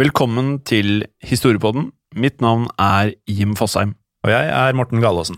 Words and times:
Velkommen 0.00 0.62
til 0.64 1.02
Historiepodden. 1.20 1.90
Mitt 2.16 2.38
navn 2.40 2.70
er 2.80 3.10
Jim 3.28 3.50
Fosheim. 3.58 3.90
Og 4.24 4.30
jeg 4.32 4.46
er 4.48 4.76
Morten 4.78 5.02
Galaasen. 5.02 5.36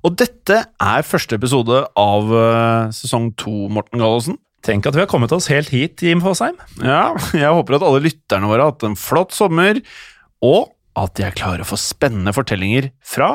Og 0.00 0.14
dette 0.16 0.62
er 0.64 1.04
første 1.04 1.36
episode 1.36 1.82
av 1.98 2.32
eh, 2.38 2.94
sesong 2.96 3.26
to, 3.36 3.66
Morten 3.68 4.00
Gallosen. 4.00 4.38
Tenk 4.64 4.88
at 4.88 4.96
vi 4.96 5.02
har 5.02 5.10
kommet 5.10 5.34
oss 5.36 5.50
helt 5.52 5.68
hit, 5.74 6.00
Jim 6.00 6.22
Fosheim. 6.24 6.56
Ja, 6.80 7.10
jeg 7.36 7.52
håper 7.52 7.76
at 7.76 7.84
alle 7.84 8.00
lytterne 8.06 8.48
våre 8.48 8.64
har 8.64 8.72
hatt 8.72 8.88
en 8.88 8.96
flott 8.96 9.36
sommer, 9.36 9.82
og 10.40 10.72
at 10.96 11.18
de 11.18 11.28
er 11.28 11.36
klare 11.36 11.68
for 11.68 11.80
spennende 11.82 12.32
fortellinger 12.32 12.88
fra 13.04 13.34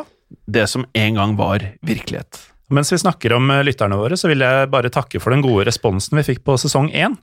det 0.50 0.66
som 0.72 0.88
en 0.98 1.22
gang 1.22 1.38
var 1.38 1.68
virkelighet. 1.86 2.40
Mens 2.74 2.90
vi 2.90 3.04
snakker 3.04 3.38
om 3.38 3.54
eh, 3.54 3.66
lytterne 3.68 4.00
våre, 4.00 4.18
så 4.18 4.32
vil 4.32 4.42
jeg 4.42 4.74
bare 4.74 4.94
takke 4.96 5.22
for 5.22 5.36
den 5.36 5.46
gode 5.46 5.70
responsen 5.70 6.18
vi 6.18 6.32
fikk 6.34 6.42
på 6.48 6.58
sesong 6.66 6.90
én. 6.98 7.20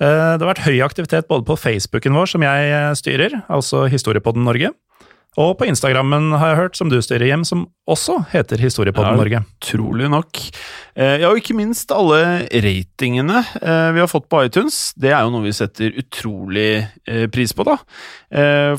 Eh, 0.00 0.36
Det 0.36 0.42
har 0.44 0.54
vært 0.54 0.66
høy 0.66 0.80
aktivitet 0.84 1.28
både 1.28 1.46
på 1.48 1.56
Facebooken 1.58 2.12
vår, 2.18 2.26
som 2.34 2.42
jeg 2.44 2.72
eh, 2.72 2.90
styrer, 2.98 3.42
altså 3.48 3.86
Historiepodden 3.88 4.44
Norge, 4.44 4.72
og 5.36 5.58
på 5.60 5.66
Instagrammen, 5.68 6.30
har 6.40 6.54
jeg 6.54 6.56
hørt, 6.62 6.76
som 6.78 6.88
du 6.88 6.96
styrer 7.04 7.26
hjem, 7.28 7.42
som 7.44 7.66
også 7.92 8.22
heter 8.30 8.56
Historiepodden 8.56 9.12
Ja. 9.12 9.20
Norge. 9.20 9.40
Utrolig 9.60 10.08
nok. 10.08 10.40
Eh, 10.96 11.18
Ja, 11.20 11.28
og 11.28 11.36
ikke 11.36 11.56
minst 11.56 11.92
alle 11.92 12.46
ratingene 12.48 13.42
vi 13.92 14.00
har 14.00 14.08
fått 14.08 14.30
på 14.32 14.40
iTunes. 14.46 14.94
Det 14.96 15.12
er 15.12 15.20
jo 15.26 15.30
noe 15.34 15.44
vi 15.44 15.52
setter 15.52 15.92
utrolig 16.00 16.88
pris 17.32 17.52
på, 17.52 17.64
da. 17.68 17.76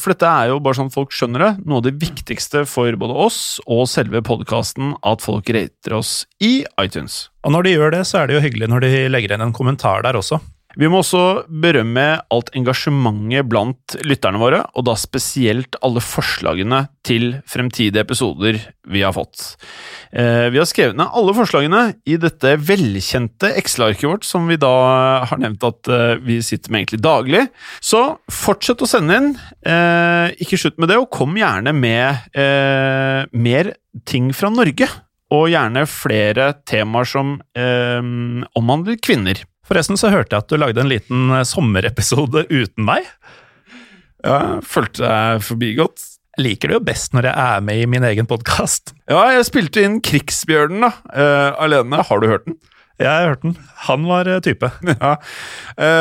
For 0.02 0.10
dette 0.14 0.26
er 0.26 0.50
jo 0.50 0.58
bare 0.60 0.74
sånn 0.80 0.92
folk 0.92 1.14
skjønner 1.14 1.40
det. 1.46 1.52
Noe 1.68 1.78
av 1.78 1.84
det 1.86 1.94
viktigste 2.02 2.66
for 2.66 2.90
både 2.98 3.14
oss 3.14 3.60
og 3.68 3.86
selve 3.88 4.24
podkasten, 4.26 4.96
at 5.06 5.22
folk 5.22 5.46
rater 5.54 5.94
oss 5.94 6.26
i 6.42 6.66
iTunes. 6.82 7.30
Og 7.46 7.54
når 7.54 7.64
de 7.70 7.76
gjør 7.78 7.92
det, 8.00 8.02
så 8.10 8.24
er 8.24 8.28
det 8.28 8.40
jo 8.42 8.46
hyggelig 8.50 8.68
når 8.74 8.82
de 8.82 8.94
legger 9.14 9.30
igjen 9.36 9.46
en 9.46 9.54
kommentar 9.54 10.02
der 10.02 10.18
også. 10.18 10.42
Vi 10.78 10.90
må 10.92 11.00
også 11.02 11.48
berømme 11.50 12.06
alt 12.34 12.52
engasjementet 12.58 13.48
blant 13.50 13.96
lytterne 14.06 14.38
våre, 14.42 14.60
og 14.78 14.86
da 14.86 14.94
spesielt 15.00 15.78
alle 15.82 16.04
forslagene 16.06 16.84
til 17.08 17.40
fremtidige 17.50 18.04
episoder 18.06 18.60
vi 18.88 19.02
har 19.02 19.16
fått. 19.16 19.56
Eh, 20.14 20.48
vi 20.54 20.62
har 20.62 20.70
skrevet 20.70 21.00
ned 21.00 21.10
alle 21.18 21.34
forslagene 21.38 21.82
i 22.06 22.20
dette 22.22 22.54
velkjente 22.62 23.52
Excel-arket 23.58 24.06
vårt, 24.06 24.28
som 24.28 24.46
vi 24.50 24.60
da 24.62 24.76
har 25.30 25.42
nevnt 25.42 25.66
at 25.66 25.90
eh, 25.90 26.22
vi 26.22 26.38
sitter 26.46 26.72
med 26.72 26.84
egentlig 26.84 27.02
daglig. 27.08 27.44
Så 27.82 28.04
fortsett 28.30 28.86
å 28.86 28.90
sende 28.90 29.18
inn. 29.18 29.34
Eh, 29.66 30.38
ikke 30.46 30.62
slutt 30.62 30.78
med 30.78 30.94
det, 30.94 31.02
og 31.02 31.10
kom 31.14 31.36
gjerne 31.40 31.74
med 31.74 32.38
mer 33.34 33.74
ting 34.06 34.30
fra 34.36 34.54
Norge. 34.54 34.88
Og 35.34 35.50
gjerne 35.52 35.84
flere 35.92 36.52
temaer 36.70 37.08
som 37.10 37.36
eh, 37.58 38.00
omhandler 38.56 39.00
kvinner. 39.04 39.42
Forresten 39.68 40.00
så 40.00 40.12
hørte 40.14 40.36
jeg 40.36 40.46
at 40.46 40.52
du 40.52 40.60
lagde 40.60 40.84
en 40.84 40.92
liten 40.92 41.32
eh, 41.36 41.48
sommerepisode 41.48 42.46
uten 42.48 42.88
meg. 42.88 43.08
Ja, 44.24 44.60
følte 44.66 45.04
deg 45.04 45.44
forbigått. 45.46 46.06
Liker 46.38 46.70
det 46.70 46.78
jo 46.78 46.86
best 46.86 47.16
når 47.18 47.32
jeg 47.32 47.50
er 47.58 47.62
med 47.66 47.82
i 47.82 47.90
min 47.90 48.06
egen 48.08 48.30
podkast. 48.30 48.94
Ja, 49.10 49.24
jeg 49.34 49.48
spilte 49.48 49.84
inn 49.84 50.00
Krigsbjørnen 50.06 50.86
da, 50.86 50.92
uh, 51.10 51.58
alene. 51.66 52.04
Har 52.06 52.22
du 52.22 52.28
hørt 52.30 52.46
den? 52.46 52.60
Jeg 53.02 53.10
har 53.10 53.32
hørt 53.32 53.44
den. 53.44 53.56
Han 53.88 54.06
var 54.10 54.30
eh, 54.30 54.40
type. 54.46 54.70
Ja. 54.94 55.18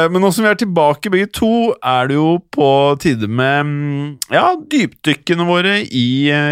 Men 0.08 0.22
nå 0.24 0.30
som 0.32 0.46
vi 0.46 0.52
er 0.52 0.60
tilbake 0.60 1.10
begge 1.12 1.28
to, 1.28 1.50
er 1.84 2.08
det 2.08 2.16
jo 2.16 2.38
på 2.52 2.68
tide 3.02 3.28
med 3.28 3.68
mm, 3.68 4.06
ja, 4.32 4.46
dypdykkene 4.72 5.44
våre 5.48 5.80
i 5.84 6.06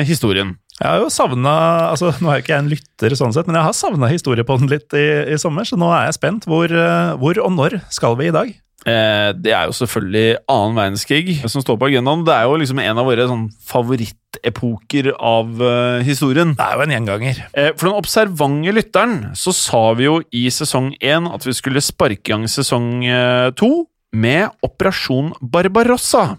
historien. 0.04 0.56
Jeg 0.80 0.90
har 0.90 1.04
jo 1.04 1.10
savna 1.12 1.54
altså, 1.92 2.10
Nå 2.18 2.30
er 2.32 2.40
jo 2.40 2.44
ikke 2.44 2.54
jeg 2.56 2.64
en 2.64 2.72
lytter, 2.72 3.14
sånn 3.18 3.34
sett, 3.36 3.46
men 3.46 3.60
jeg 3.60 3.68
har 3.68 3.76
savna 3.78 4.10
historiepodden 4.10 4.70
litt 4.72 4.96
i, 4.98 5.06
i 5.34 5.38
sommer, 5.40 5.66
så 5.68 5.78
nå 5.78 5.92
er 5.94 6.08
jeg 6.08 6.18
spent. 6.18 6.48
Hvor, 6.50 6.66
eh, 6.66 7.14
hvor 7.20 7.38
og 7.44 7.54
når 7.54 7.78
skal 7.94 8.18
vi 8.18 8.30
i 8.30 8.34
dag? 8.34 8.50
Eh, 8.84 9.30
det 9.40 9.52
er 9.54 9.68
jo 9.68 9.76
selvfølgelig 9.78 10.40
annen 10.50 10.76
verdenskrig 10.76 11.36
som 11.48 11.62
står 11.64 11.78
på 11.80 11.88
agendaen. 11.88 12.24
Det 12.26 12.34
er 12.34 12.48
jo 12.48 12.58
liksom 12.60 12.82
en 12.82 13.00
av 13.00 13.08
våre 13.08 13.24
sånn, 13.30 13.46
favorittepoker 13.64 15.08
av 15.14 15.62
uh, 15.62 16.02
historien. 16.04 16.52
Det 16.58 16.66
er 16.66 16.76
jo 16.76 16.84
en 16.84 16.94
gjenganger. 16.96 17.40
Eh, 17.54 17.70
For 17.78 17.88
den 17.88 17.96
observante 18.02 18.74
lytteren 18.76 19.16
så 19.40 19.54
sa 19.56 19.84
vi 19.96 20.08
jo 20.08 20.18
i 20.36 20.46
sesong 20.52 20.92
én 21.00 21.30
at 21.32 21.46
vi 21.48 21.56
skulle 21.56 21.84
sparke 21.84 22.20
i 22.20 22.34
gang 22.34 22.48
sesong 22.50 23.06
eh, 23.08 23.48
to 23.56 23.86
med 24.14 24.52
Operasjon 24.66 25.32
Barbarossa. 25.40 26.34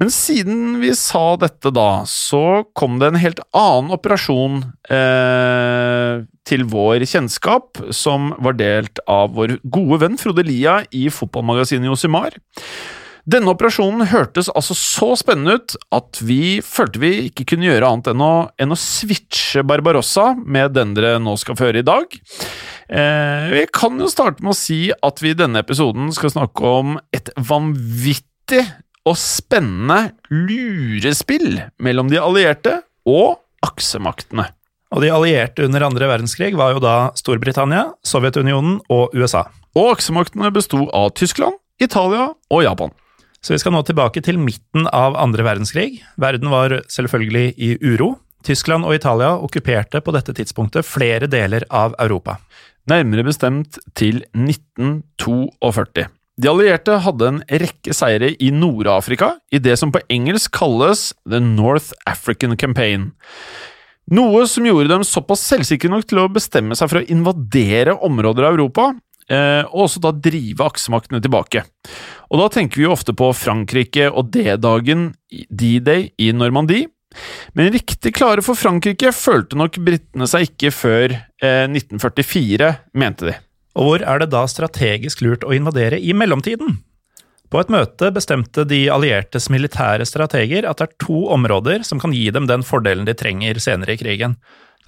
Men 0.00 0.10
siden 0.12 0.80
vi 0.80 0.92
sa 0.96 1.36
dette 1.40 1.72
da, 1.74 2.04
så 2.08 2.64
kom 2.76 2.98
det 3.00 3.12
en 3.12 3.20
helt 3.20 3.42
annen 3.56 3.92
operasjon 3.94 4.62
eh, 4.88 6.24
til 6.48 6.64
vår 6.70 7.04
kjennskap, 7.08 7.82
som 7.94 8.32
var 8.42 8.56
delt 8.58 9.02
av 9.10 9.36
vår 9.36 9.58
gode 9.62 10.00
venn 10.04 10.18
Frode 10.20 10.46
Lia 10.46 10.80
i 10.96 11.08
fotballmagasinet 11.12 11.90
Josimar. 11.90 12.38
Denne 13.22 13.52
operasjonen 13.52 14.08
hørtes 14.10 14.48
altså 14.50 14.74
så 14.74 15.12
spennende 15.18 15.60
ut 15.60 15.76
at 15.94 16.18
vi 16.26 16.58
følte 16.66 16.98
vi 17.04 17.12
ikke 17.28 17.46
kunne 17.52 17.68
gjøre 17.68 17.86
annet 17.86 18.10
enn 18.10 18.24
å, 18.24 18.32
enn 18.58 18.74
å 18.74 18.78
switche 18.78 19.62
Barbarossa 19.66 20.32
med 20.42 20.74
den 20.74 20.96
dere 20.96 21.20
nå 21.22 21.36
skal 21.38 21.58
få 21.58 21.68
høre 21.68 21.84
i 21.84 21.86
dag. 21.86 22.16
Eh, 22.90 23.46
vi 23.52 23.66
kan 23.70 24.00
jo 24.02 24.10
starte 24.10 24.42
med 24.42 24.56
å 24.56 24.58
si 24.58 24.88
at 24.90 25.22
vi 25.22 25.36
i 25.36 25.38
denne 25.38 25.62
episoden 25.62 26.10
skal 26.16 26.34
snakke 26.34 26.74
om 26.82 26.96
et 27.14 27.30
vanvittig 27.38 28.64
og 29.08 29.18
spennende 29.18 30.12
lurespill 30.30 31.60
mellom 31.82 32.10
de 32.12 32.20
allierte 32.22 32.78
og 33.08 33.40
aksemaktene. 33.66 34.46
Og 34.92 35.00
de 35.02 35.10
allierte 35.12 35.64
under 35.64 35.86
andre 35.86 36.08
verdenskrig 36.10 36.52
var 36.58 36.74
jo 36.74 36.82
da 36.84 36.96
Storbritannia, 37.16 37.88
Sovjetunionen 38.04 38.78
og 38.92 39.14
USA. 39.16 39.46
Og 39.78 39.94
aksemaktene 39.94 40.52
besto 40.52 40.84
av 40.92 41.14
Tyskland, 41.16 41.56
Italia 41.80 42.28
og 42.52 42.64
Japan. 42.64 42.92
Så 43.42 43.56
vi 43.56 43.62
skal 43.62 43.74
nå 43.74 43.80
tilbake 43.86 44.22
til 44.22 44.38
midten 44.38 44.84
av 44.94 45.16
andre 45.18 45.46
verdenskrig. 45.46 46.02
Verden 46.20 46.52
var 46.52 46.76
selvfølgelig 46.92 47.54
i 47.56 47.72
uro. 47.82 48.14
Tyskland 48.46 48.86
og 48.86 48.94
Italia 48.94 49.32
okkuperte 49.38 50.02
på 50.04 50.14
dette 50.14 50.34
tidspunktet 50.36 50.86
flere 50.86 51.26
deler 51.30 51.66
av 51.70 51.96
Europa. 52.02 52.36
Nærmere 52.90 53.24
bestemt 53.26 53.80
til 53.98 54.22
1942. 54.36 56.06
De 56.42 56.50
allierte 56.50 56.96
hadde 57.04 57.26
en 57.28 57.36
rekke 57.62 57.94
seire 57.94 58.32
i 58.42 58.48
Nord-Afrika, 58.50 59.36
i 59.54 59.60
det 59.62 59.76
som 59.78 59.92
på 59.94 60.00
engelsk 60.10 60.50
kalles 60.56 61.12
The 61.22 61.38
North 61.38 61.92
African 62.08 62.56
Campaign. 62.58 63.12
Noe 64.10 64.42
som 64.50 64.66
gjorde 64.66 64.90
dem 64.90 65.04
såpass 65.06 65.44
selvsikre 65.46 65.92
nok 65.92 66.08
til 66.10 66.18
å 66.18 66.30
bestemme 66.32 66.74
seg 66.74 66.90
for 66.90 66.98
å 66.98 67.06
invadere 67.14 67.94
områder 67.94 68.48
av 68.48 68.56
Europa, 68.56 68.88
eh, 69.30 69.62
og 69.68 69.84
også 69.84 70.02
da 70.02 70.10
drive 70.24 70.66
aksemaktene 70.66 71.22
tilbake. 71.22 71.62
Og 72.32 72.42
da 72.42 72.50
tenker 72.50 72.80
vi 72.80 72.88
jo 72.88 72.96
ofte 72.96 73.14
på 73.14 73.30
Frankrike 73.38 74.10
og 74.10 74.34
D-dagen, 74.34 75.12
D-day, 75.30 76.10
i 76.18 76.32
Normandie. 76.34 76.90
Men 77.54 77.70
riktig 77.70 78.16
klare 78.18 78.42
for 78.42 78.58
Frankrike 78.58 79.14
følte 79.14 79.54
nok 79.60 79.78
britene 79.84 80.26
seg 80.26 80.50
ikke 80.50 80.74
før 80.74 81.14
eh, 81.14 81.70
1944, 81.70 82.74
mente 82.98 83.30
de. 83.30 83.38
Og 83.78 83.86
hvor 83.88 84.04
er 84.04 84.20
det 84.22 84.30
da 84.32 84.42
strategisk 84.50 85.22
lurt 85.24 85.44
å 85.46 85.54
invadere 85.56 86.00
i 86.00 86.12
mellomtiden? 86.16 86.80
På 87.52 87.60
et 87.60 87.72
møte 87.72 88.08
bestemte 88.16 88.64
de 88.68 88.86
alliertes 88.92 89.50
militære 89.52 90.06
strateger 90.08 90.64
at 90.68 90.80
det 90.80 90.86
er 90.88 91.00
to 91.04 91.26
områder 91.34 91.84
som 91.84 92.00
kan 92.00 92.14
gi 92.16 92.30
dem 92.32 92.46
den 92.48 92.64
fordelen 92.64 93.04
de 93.08 93.14
trenger 93.16 93.60
senere 93.60 93.92
i 93.96 94.00
krigen. 94.00 94.38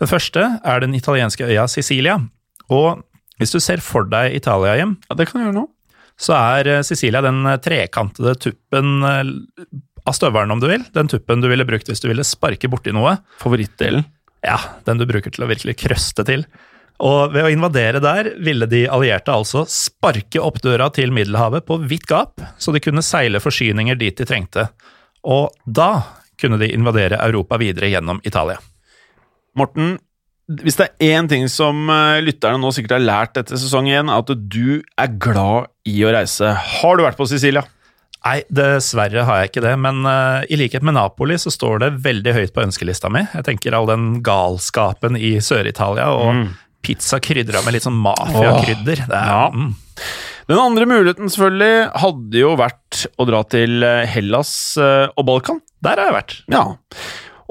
Den 0.00 0.08
første 0.10 0.46
er 0.64 0.80
den 0.80 0.96
italienske 0.96 1.44
øya 1.44 1.66
Sicilia. 1.68 2.16
Og 2.72 3.02
hvis 3.40 3.52
du 3.52 3.60
ser 3.60 3.82
for 3.84 4.08
deg 4.08 4.36
Italia 4.38 4.78
hjem, 4.80 4.96
Ja, 5.10 5.16
det 5.18 5.28
kan 5.28 5.40
jeg 5.40 5.50
gjøre 5.50 5.60
nå. 5.60 5.68
så 6.16 6.36
er 6.38 6.70
eh, 6.78 6.82
Sicilia 6.86 7.20
den 7.24 7.44
eh, 7.46 7.60
trekantede 7.60 8.34
tuppen 8.40 9.04
eh, 9.04 9.22
av 10.06 10.16
støvelen, 10.16 10.52
om 10.52 10.60
du 10.60 10.68
vil. 10.68 10.84
Den 10.94 11.08
tuppen 11.08 11.40
du 11.40 11.48
ville 11.48 11.64
brukt 11.68 11.88
hvis 11.88 12.00
du 12.00 12.08
ville 12.08 12.24
sparke 12.24 12.68
borti 12.68 12.92
noe. 12.92 13.16
Favorittdelen. 13.40 14.04
Ja, 14.44 14.58
den 14.84 15.00
du 15.00 15.06
bruker 15.08 15.32
til 15.32 15.44
å 15.44 15.48
virkelig 15.48 15.78
krøste 15.80 16.24
til. 16.28 16.44
Og 17.02 17.32
ved 17.34 17.46
å 17.46 17.50
invadere 17.50 17.98
der 18.02 18.30
ville 18.44 18.68
de 18.70 18.84
allierte 18.86 19.34
altså 19.34 19.64
sparke 19.70 20.38
opp 20.42 20.60
døra 20.62 20.86
til 20.94 21.10
Middelhavet 21.14 21.66
på 21.66 21.80
vidt 21.82 22.06
gap, 22.10 22.38
så 22.58 22.74
de 22.74 22.82
kunne 22.82 23.02
seile 23.02 23.42
forsyninger 23.42 23.98
dit 23.98 24.16
de 24.16 24.28
trengte. 24.28 24.68
Og 25.26 25.50
da 25.66 26.20
kunne 26.40 26.60
de 26.60 26.70
invadere 26.74 27.18
Europa 27.24 27.58
videre 27.58 27.90
gjennom 27.90 28.20
Italia. 28.26 28.60
Morten, 29.58 29.96
hvis 30.62 30.78
det 30.78 30.88
er 30.90 31.18
én 31.18 31.28
ting 31.30 31.46
som 31.50 31.88
eh, 31.90 32.22
lytterne 32.24 32.60
nå 32.60 32.72
sikkert 32.74 32.98
har 32.98 33.06
lært 33.06 33.38
etter 33.40 33.58
sesong 33.58 33.88
én, 33.90 34.10
er 34.10 34.22
at 34.22 34.32
du 34.34 34.82
er 34.82 35.14
glad 35.22 35.70
i 35.88 35.96
å 36.04 36.12
reise. 36.14 36.50
Har 36.78 36.98
du 36.98 37.04
vært 37.06 37.18
på 37.18 37.28
Sicilia? 37.30 37.64
Nei, 38.24 38.38
dessverre 38.48 39.26
har 39.28 39.42
jeg 39.42 39.50
ikke 39.50 39.62
det, 39.66 39.74
men 39.84 39.98
uh, 40.08 40.40
i 40.48 40.56
likhet 40.56 40.84
med 40.86 40.96
Napoli 40.96 41.36
så 41.36 41.50
står 41.52 41.82
det 41.82 41.90
veldig 42.06 42.32
høyt 42.32 42.54
på 42.56 42.62
ønskelista 42.64 43.10
mi. 43.12 43.20
Jeg 43.34 43.44
tenker 43.44 43.76
all 43.76 43.88
den 43.90 44.22
galskapen 44.24 45.18
i 45.20 45.34
Sør-Italia 45.44 46.06
og 46.16 46.46
pizza 46.84 47.18
krydra 47.24 47.64
med 47.64 47.76
litt 47.76 47.86
sånn 47.86 47.98
mafiakrydder. 48.04 49.04
Er 49.08 49.28
Ja. 49.32 49.42
mm. 49.54 49.74
Den 50.44 50.58
andre 50.60 50.84
muligheten 50.84 51.30
selvfølgelig 51.32 52.00
hadde 52.02 52.36
jo 52.42 52.50
vært 52.60 53.06
å 53.16 53.24
dra 53.24 53.38
til 53.48 53.80
eh, 53.86 54.02
Hellas 54.12 54.50
eh, 54.76 55.06
og 55.16 55.24
Balkan. 55.30 55.62
Der 55.80 55.96
har 55.96 56.10
jeg 56.10 56.16
vært. 56.18 56.34
Ja. 56.52 56.64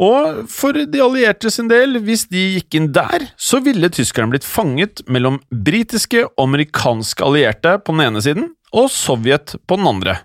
Og 0.04 0.44
for 0.50 0.74
de 0.78 1.02
allierte 1.02 1.50
sin 1.54 1.68
del, 1.70 1.98
hvis 2.06 2.28
de 2.30 2.44
gikk 2.60 2.78
inn 2.78 2.92
der, 2.94 3.28
så 3.38 3.60
ville 3.66 3.90
tyskerne 3.94 4.30
blitt 4.34 4.46
fanget 4.46 5.04
mellom 5.10 5.40
britiske 5.54 6.24
og 6.28 6.46
amerikanske 6.48 7.26
allierte 7.26 7.76
på 7.82 7.94
den 7.98 8.08
ene 8.08 8.22
siden, 8.26 8.52
og 8.74 8.90
Sovjet 8.90 9.54
på 9.70 9.78
den 9.78 9.90
andre. 9.90 10.16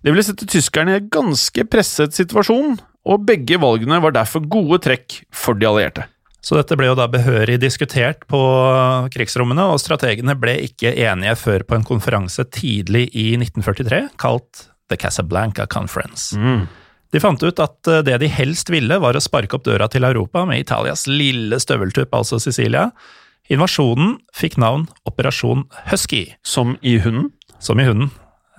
Det 0.00 0.12
ville 0.12 0.24
sette 0.24 0.48
tyskerne 0.48 0.94
i 0.94 1.00
en 1.02 1.10
ganske 1.12 1.66
presset 1.68 2.16
situasjon, 2.16 2.78
og 3.08 3.26
begge 3.28 3.56
valgene 3.60 4.00
var 4.04 4.16
derfor 4.16 4.44
gode 4.44 4.80
trekk 4.84 5.22
for 5.36 5.56
de 5.56 5.68
allierte. 5.68 6.04
Så 6.40 6.56
dette 6.56 6.76
ble 6.78 6.88
jo 6.88 6.96
da 6.96 7.04
behørig 7.10 7.58
diskutert 7.60 8.24
på 8.30 8.40
krigsrommene, 9.12 9.66
og 9.72 9.80
strategene 9.82 10.34
ble 10.40 10.56
ikke 10.64 10.94
enige 10.96 11.36
før 11.36 11.66
på 11.68 11.76
en 11.76 11.84
konferanse 11.86 12.46
tidlig 12.48 13.10
i 13.12 13.34
1943, 13.36 14.06
kalt 14.20 14.66
The 14.88 14.96
Casablanca 15.00 15.66
Conference. 15.70 16.32
De 17.10 17.20
fant 17.22 17.42
ut 17.42 17.60
at 17.62 17.90
eh, 17.90 18.02
det 18.06 18.20
de 18.22 18.30
helst 18.30 18.70
ville, 18.72 18.98
var 19.02 19.18
å 19.18 19.22
sparke 19.22 19.58
opp 19.58 19.66
døra 19.66 19.88
til 19.90 20.06
Europa 20.06 20.44
med 20.48 20.62
Italias 20.62 21.06
lille 21.10 21.58
støveltupp, 21.60 22.14
altså 22.14 22.38
Sicilia. 22.42 22.88
Invasjonen 23.50 24.16
fikk 24.36 24.56
navn 24.62 24.86
Operasjon 25.10 25.66
Husky, 25.90 26.36
Som 26.46 26.76
i 26.82 26.98
hunden. 27.02 27.32
som 27.58 27.80
i 27.80 27.84
hunden. 27.84 28.10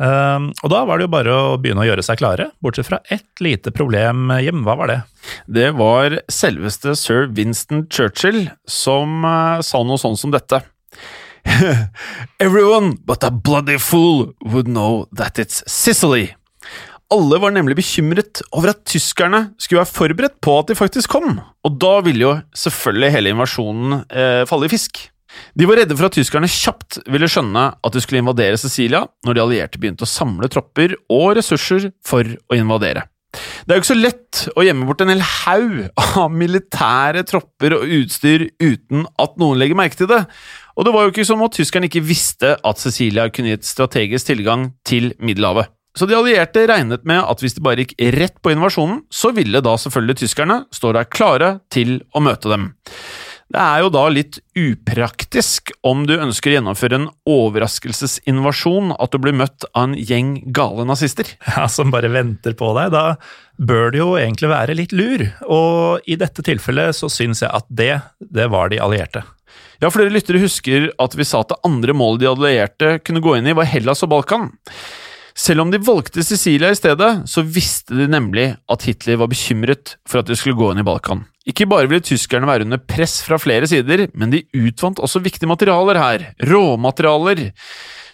Ehm, 0.01 0.49
og 0.63 0.73
da 0.73 0.81
var 0.87 0.97
det 0.97 1.05
jo 1.05 1.13
bare 1.13 1.35
å 1.35 1.57
begynne 1.61 1.83
å 1.83 1.87
gjøre 1.87 2.05
seg 2.05 2.19
klare, 2.21 2.49
bortsett 2.63 2.89
fra 2.89 3.01
ett 3.13 3.43
lite 3.43 3.73
problem 3.75 4.31
hjem. 4.41 4.63
Hva 4.65 4.77
var 4.79 4.91
det? 4.91 4.99
Det 5.45 5.69
var 5.77 6.17
selveste 6.31 6.95
sir 6.97 7.29
Winston 7.37 7.85
Churchill 7.91 8.47
som 8.65 9.25
eh, 9.27 9.61
sa 9.65 9.83
noe 9.85 10.01
sånn 10.01 10.17
som 10.17 10.33
dette. 10.33 10.63
Everyone 12.45 12.95
but 13.05 13.23
a 13.23 13.31
bloody 13.31 13.77
fool 13.81 14.33
would 14.45 14.67
know 14.67 15.07
that 15.13 15.39
it's 15.41 15.63
Sicily. 15.69 16.31
Alle 17.11 17.41
var 17.43 17.51
nemlig 17.51 17.75
bekymret 17.75 18.39
over 18.55 18.71
at 18.71 18.85
tyskerne 18.87 19.49
skulle 19.59 19.81
være 19.81 19.91
forberedt 19.91 20.37
på 20.43 20.53
at 20.61 20.69
de 20.71 20.77
faktisk 20.79 21.11
kom, 21.11 21.41
og 21.41 21.73
da 21.81 21.97
ville 22.05 22.23
jo 22.23 22.35
selvfølgelig 22.55 23.09
hele 23.17 23.33
invasjonen 23.35 23.97
eh, 24.07 24.43
falle 24.47 24.69
i 24.69 24.71
fisk. 24.71 25.09
De 25.57 25.67
var 25.69 25.81
redde 25.81 25.97
for 25.97 26.07
at 26.07 26.17
tyskerne 26.17 26.49
kjapt 26.51 27.01
ville 27.11 27.29
skjønne 27.31 27.63
at 27.73 27.95
de 27.95 28.03
skulle 28.03 28.21
invadere 28.23 28.59
Sicilia 28.59 29.05
når 29.27 29.37
de 29.37 29.43
allierte 29.45 29.81
begynte 29.81 30.07
å 30.07 30.11
samle 30.11 30.49
tropper 30.51 30.95
og 31.11 31.35
ressurser 31.39 31.91
for 32.05 32.27
å 32.27 32.59
invadere. 32.59 33.07
Det 33.31 33.71
er 33.71 33.77
jo 33.77 33.83
ikke 33.83 33.93
så 33.93 33.95
lett 33.95 34.39
å 34.59 34.63
gjemme 34.65 34.87
bort 34.89 35.03
en 35.03 35.13
hel 35.13 35.21
haug 35.23 35.75
av 36.19 36.33
militære 36.35 37.23
tropper 37.29 37.77
og 37.77 37.93
utstyr 38.01 38.49
uten 38.59 39.05
at 39.21 39.37
noen 39.39 39.59
legger 39.61 39.79
merke 39.79 39.99
til 40.01 40.09
det, 40.11 40.25
og 40.75 40.87
det 40.87 40.93
var 40.95 41.05
jo 41.05 41.13
ikke 41.13 41.27
som 41.27 41.43
at 41.45 41.55
tyskerne 41.55 41.87
ikke 41.87 42.03
visste 42.03 42.55
at 42.57 42.81
Sicilia 42.81 43.29
kunne 43.31 43.53
gitt 43.53 43.67
strategisk 43.67 44.31
tilgang 44.31 44.71
til 44.87 45.13
Middelhavet. 45.23 45.71
Så 45.97 46.07
de 46.07 46.15
allierte 46.15 46.63
regnet 46.69 47.03
med 47.07 47.19
at 47.19 47.41
hvis 47.43 47.57
de 47.57 47.63
bare 47.63 47.83
gikk 47.83 47.97
rett 48.15 48.37
på 48.39 48.53
invasjonen, 48.53 49.01
så 49.11 49.33
ville 49.35 49.59
da 49.63 49.73
selvfølgelig 49.79 50.21
tyskerne 50.21 50.61
stå 50.71 50.93
der 50.95 51.09
klare 51.11 51.57
til 51.73 51.99
å 52.15 52.23
møte 52.23 52.51
dem. 52.51 52.69
Det 53.51 53.59
er 53.59 53.81
jo 53.83 53.89
da 53.91 54.05
litt 54.07 54.37
upraktisk 54.55 55.73
om 55.87 56.05
du 56.07 56.13
ønsker 56.15 56.53
å 56.53 56.55
gjennomføre 56.55 56.99
en 57.01 57.09
overraskelsesinvasjon 57.27 58.93
at 58.95 59.11
du 59.11 59.19
blir 59.19 59.35
møtt 59.35 59.65
av 59.73 59.89
en 59.89 59.95
gjeng 59.97 60.37
gale 60.55 60.85
nazister. 60.87 61.27
ja, 61.49 61.65
som 61.67 61.91
bare 61.91 62.11
venter 62.13 62.55
på 62.55 62.71
deg, 62.77 62.93
da 62.95 63.17
bør 63.59 63.91
det 63.91 63.99
jo 63.99 64.09
egentlig 64.15 64.53
være 64.53 64.77
litt 64.79 64.95
lur. 64.95 65.25
Og 65.51 66.07
i 66.07 66.15
dette 66.21 66.45
tilfellet 66.47 66.95
så 66.95 67.11
syns 67.11 67.43
jeg 67.43 67.51
at 67.51 67.67
det, 67.67 67.93
det 68.23 68.47
var 68.53 68.71
de 68.71 68.79
allierte. 68.83 69.25
Ja, 69.83 69.91
flere 69.91 70.13
lyttere 70.13 70.39
husker 70.39 70.87
at 71.01 71.17
vi 71.17 71.27
sa 71.27 71.41
at 71.43 71.51
det 71.51 71.59
andre 71.67 71.95
målet 71.97 72.23
de 72.23 72.31
allierte 72.31 72.97
kunne 73.03 73.23
gå 73.23 73.35
inn 73.35 73.51
i, 73.51 73.57
var 73.57 73.67
Hellas 73.67 74.05
og 74.05 74.13
Balkan. 74.13 74.51
Selv 75.37 75.63
om 75.63 75.71
de 75.71 75.79
valgte 75.81 76.23
Sicilia 76.25 76.71
i 76.71 76.77
stedet, 76.77 77.09
så 77.29 77.43
visste 77.45 77.95
de 77.97 78.07
nemlig 78.11 78.51
at 78.71 78.85
Hitler 78.87 79.19
var 79.21 79.31
bekymret 79.31 79.95
for 80.09 80.21
at 80.21 80.29
de 80.29 80.37
skulle 80.37 80.59
gå 80.59 80.71
inn 80.73 80.81
i 80.83 80.87
Balkan. 80.87 81.23
Ikke 81.47 81.65
bare 81.69 81.87
ville 81.89 82.03
tyskerne 82.05 82.49
være 82.49 82.67
under 82.67 82.81
press 82.83 83.21
fra 83.25 83.39
flere 83.41 83.67
sider, 83.69 84.05
men 84.13 84.33
de 84.33 84.43
utvant 84.53 85.01
også 85.01 85.23
viktige 85.23 85.49
materialer 85.49 85.97
her, 85.97 86.27
råmaterialer, 86.51 87.49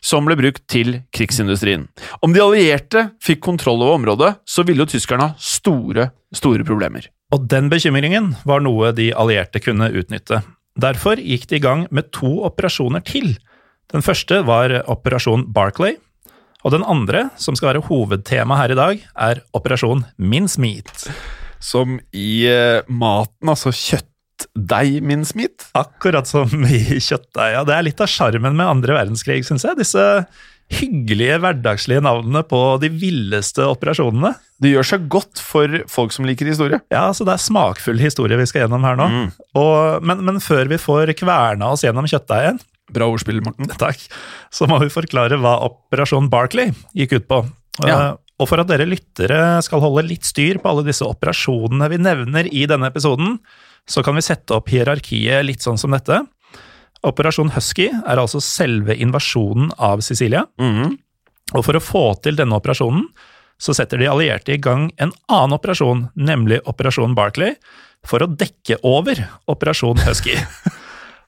som 0.04 0.28
ble 0.28 0.38
brukt 0.40 0.64
til 0.72 1.02
krigsindustrien. 1.16 1.88
Om 2.24 2.36
de 2.36 2.44
allierte 2.44 3.10
fikk 3.24 3.42
kontroll 3.44 3.82
over 3.82 3.98
området, 3.98 4.32
så 4.48 4.64
ville 4.64 4.86
jo 4.86 4.94
tyskerne 4.94 5.32
ha 5.32 5.36
store, 5.42 6.12
store 6.36 6.64
problemer. 6.68 7.10
Og 7.36 7.50
den 7.52 7.68
bekymringen 7.72 8.32
var 8.48 8.64
noe 8.64 8.94
de 8.96 9.10
allierte 9.12 9.60
kunne 9.64 9.90
utnytte. 9.92 10.40
Derfor 10.78 11.20
gikk 11.20 11.50
de 11.50 11.58
i 11.58 11.64
gang 11.64 11.88
med 11.92 12.14
to 12.16 12.30
operasjoner 12.48 13.04
til. 13.04 13.34
Den 13.92 14.04
første 14.06 14.44
var 14.48 14.72
Operasjon 14.92 15.48
Barclay, 15.56 15.98
og 16.68 16.74
den 16.76 16.84
andre, 16.84 17.30
som 17.40 17.56
skal 17.56 17.72
være 17.72 17.86
hovedtema 17.88 18.58
her 18.60 18.74
i 18.74 18.78
dag, 18.78 19.04
er 19.16 19.40
Operasjon 19.56 20.04
Mincemeat. 20.20 21.08
Som 21.64 21.96
i 22.12 22.44
eh, 22.52 22.84
maten, 22.92 23.48
altså 23.48 23.72
kjøttdeig 23.72 25.00
mincemeat. 25.08 25.70
Akkurat 25.80 26.28
som 26.28 26.52
i 26.68 27.00
kjøttdeig. 27.00 27.56
Ja, 27.56 27.64
det 27.64 27.78
er 27.78 27.88
litt 27.88 28.04
av 28.04 28.12
sjarmen 28.12 28.60
med 28.60 28.68
andre 28.68 29.00
verdenskrig, 29.00 29.46
syns 29.48 29.64
jeg. 29.64 29.80
Disse 29.80 30.04
hyggelige, 30.76 31.40
hverdagslige 31.40 32.04
navnene 32.04 32.44
på 32.44 32.60
de 32.84 32.92
villeste 32.92 33.64
operasjonene. 33.64 34.34
Det 34.60 34.74
gjør 34.74 34.92
seg 34.92 35.08
godt 35.08 35.40
for 35.40 35.72
folk 35.88 36.12
som 36.12 36.28
liker 36.28 36.52
historie. 36.52 36.82
Ja, 36.92 37.08
så 37.16 37.24
det 37.24 37.38
er 37.38 37.48
smakfull 37.48 38.04
historie 38.04 38.36
vi 38.36 38.48
skal 38.50 38.66
gjennom 38.66 38.84
her 38.84 39.00
nå. 39.00 39.08
Og, 39.56 40.04
men, 40.04 40.26
men 40.28 40.44
før 40.44 40.68
vi 40.68 40.82
får 40.82 41.16
kverna 41.16 41.72
oss 41.72 41.88
gjennom 41.88 42.12
kjøttdeigen, 42.12 42.60
Bra 42.94 43.10
ordspill, 43.12 43.42
Morten. 43.44 43.68
takk, 43.84 44.00
så 44.54 44.68
må 44.70 44.80
vi 44.84 44.92
forklare 44.94 45.40
hva 45.42 45.58
Operasjon 45.68 46.30
Barclay 46.32 46.72
gikk 46.98 47.18
ut 47.20 47.28
på. 47.30 47.42
Ja. 47.84 47.98
Eh, 47.98 48.14
Og 48.38 48.46
for 48.52 48.62
at 48.62 48.70
dere 48.70 48.86
lyttere 48.86 49.58
skal 49.66 49.82
holde 49.82 50.06
litt 50.06 50.28
styr 50.28 50.60
på 50.62 50.70
alle 50.70 50.86
disse 50.86 51.06
operasjonene 51.08 51.88
vi 51.90 51.98
nevner 51.98 52.50
i 52.54 52.68
denne 52.70 52.92
episoden, 52.92 53.40
så 53.90 54.04
kan 54.06 54.14
vi 54.18 54.22
sette 54.22 54.54
opp 54.54 54.70
hierarkiet 54.70 55.46
litt 55.48 55.64
sånn 55.66 55.80
som 55.82 55.96
dette. 55.96 56.20
Operasjon 57.08 57.50
Husky 57.56 57.88
er 57.90 58.22
altså 58.22 58.42
selve 58.44 58.94
invasjonen 58.94 59.72
av 59.82 60.04
Sicilia. 60.06 60.44
Mm. 60.62 60.98
Og 61.56 61.64
for 61.66 61.80
å 61.80 61.84
få 61.84 62.04
til 62.22 62.38
denne 62.38 62.58
operasjonen, 62.60 63.08
så 63.58 63.74
setter 63.74 63.98
de 63.98 64.10
allierte 64.12 64.54
i 64.54 64.62
gang 64.62 64.92
en 65.02 65.14
annen 65.34 65.56
operasjon, 65.58 66.08
nemlig 66.14 66.60
Operasjon 66.70 67.16
Barclay, 67.18 67.56
for 68.06 68.22
å 68.22 68.30
dekke 68.30 68.78
over 68.86 69.24
Operasjon 69.50 70.04
Husky. 70.06 70.38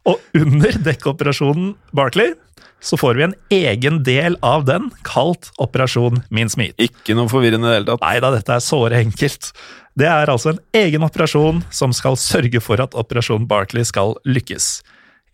Og 0.07 0.21
under 0.37 0.77
dekkoperasjonen 0.85 1.73
Barclay 1.95 2.33
så 2.79 2.95
får 2.95 3.17
vi 3.17 3.25
en 3.25 3.35
egen 3.51 4.03
del 4.07 4.37
av 4.45 4.63
den, 4.67 4.87
kalt 5.03 5.49
Operasjon 5.59 6.21
Smith. 6.47 6.77
Ikke 6.79 7.15
noe 7.17 7.27
forvirrende 7.27 7.67
i 7.67 7.71
det 7.73 7.77
hele 7.81 7.89
tatt. 7.91 8.05
Nei 8.05 8.19
da, 8.23 8.31
dette 8.31 8.55
er 8.55 8.63
såre 8.63 9.01
enkelt. 9.03 9.51
Det 9.99 10.07
er 10.07 10.31
altså 10.31 10.53
en 10.53 10.61
egen 10.79 11.03
operasjon 11.03 11.59
som 11.75 11.91
skal 11.95 12.15
sørge 12.15 12.61
for 12.63 12.79
at 12.79 12.95
Operasjon 12.95 13.49
Barclay 13.49 13.83
skal 13.83 14.15
lykkes. 14.23 14.77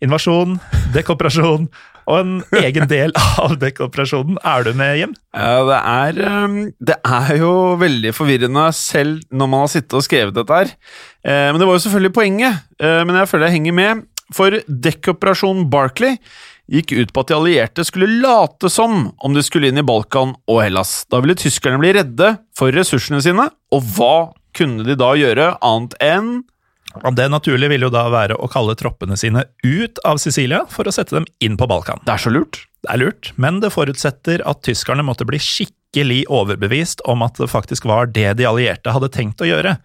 Invasjon, 0.02 0.58
dekkoperasjon, 0.96 1.70
Og 2.06 2.20
en 2.22 2.34
egen 2.62 2.86
del 2.86 3.10
av 3.42 3.56
dekkoperasjonen. 3.58 4.36
Er 4.46 4.62
du 4.66 4.72
med 4.78 4.98
hjem? 5.00 5.14
Ja, 5.34 5.62
det 5.66 5.78
er, 5.80 6.20
ehm, 6.30 6.58
det 6.78 6.98
er 7.02 7.32
jo 7.40 7.52
veldig 7.80 8.12
forvirrende 8.14 8.68
selv 8.78 9.24
når 9.34 9.50
man 9.50 9.64
har 9.64 9.72
sittet 9.72 9.96
og 9.98 10.04
skrevet 10.06 10.36
dette 10.36 10.60
her. 10.60 10.70
Eh, 11.26 11.50
Men 11.50 11.58
det 11.58 11.66
var 11.66 11.74
jo 11.74 11.82
selvfølgelig 11.82 12.14
poenget, 12.14 12.62
eh, 12.78 13.02
men 13.04 13.18
jeg 13.18 13.28
føler 13.32 13.48
jeg 13.50 13.58
henger 13.58 13.74
med. 13.74 14.06
For 14.34 14.58
dekkoperasjon 14.66 15.68
Barclay 15.70 16.16
gikk 16.72 16.92
ut 16.96 17.12
på 17.14 17.22
at 17.22 17.30
de 17.30 17.36
allierte 17.36 17.84
skulle 17.86 18.08
late 18.22 18.70
som 18.72 19.12
om 19.22 19.36
de 19.36 19.44
skulle 19.46 19.70
inn 19.70 19.78
i 19.78 19.86
Balkan 19.86 20.34
og 20.50 20.60
Hellas. 20.64 21.04
Da 21.10 21.20
ville 21.22 21.38
tyskerne 21.38 21.78
bli 21.82 21.92
redde 21.94 22.32
for 22.58 22.74
ressursene 22.74 23.22
sine, 23.22 23.48
og 23.70 23.86
hva 23.94 24.32
kunne 24.56 24.86
de 24.86 24.96
da 24.98 25.12
gjøre 25.18 25.54
annet 25.64 25.96
enn 26.02 26.36
Det 26.96 27.26
naturlige 27.28 27.68
ville 27.68 27.90
jo 27.90 27.92
da 27.92 28.06
være 28.08 28.38
å 28.40 28.48
kalle 28.48 28.72
troppene 28.78 29.18
sine 29.20 29.42
ut 29.60 29.98
av 30.08 30.16
Sicilia 30.16 30.62
for 30.72 30.88
å 30.88 30.94
sette 30.94 31.12
dem 31.12 31.26
inn 31.44 31.58
på 31.60 31.66
Balkan. 31.68 32.00
Det 32.06 32.14
er 32.14 32.22
så 32.22 32.32
lurt. 32.32 32.62
Det 32.86 32.88
er 32.94 33.02
lurt, 33.02 33.32
men 33.36 33.60
det 33.60 33.74
forutsetter 33.74 34.40
at 34.48 34.62
tyskerne 34.64 35.04
måtte 35.04 35.26
bli 35.28 35.36
skikkelig 35.42 36.22
overbevist 36.32 37.04
om 37.04 37.20
at 37.26 37.36
det 37.36 37.50
faktisk 37.52 37.84
var 37.84 38.08
det 38.08 38.30
de 38.40 38.48
allierte 38.48 38.94
hadde 38.96 39.12
tenkt 39.12 39.44
å 39.44 39.50
gjøre. 39.50 39.76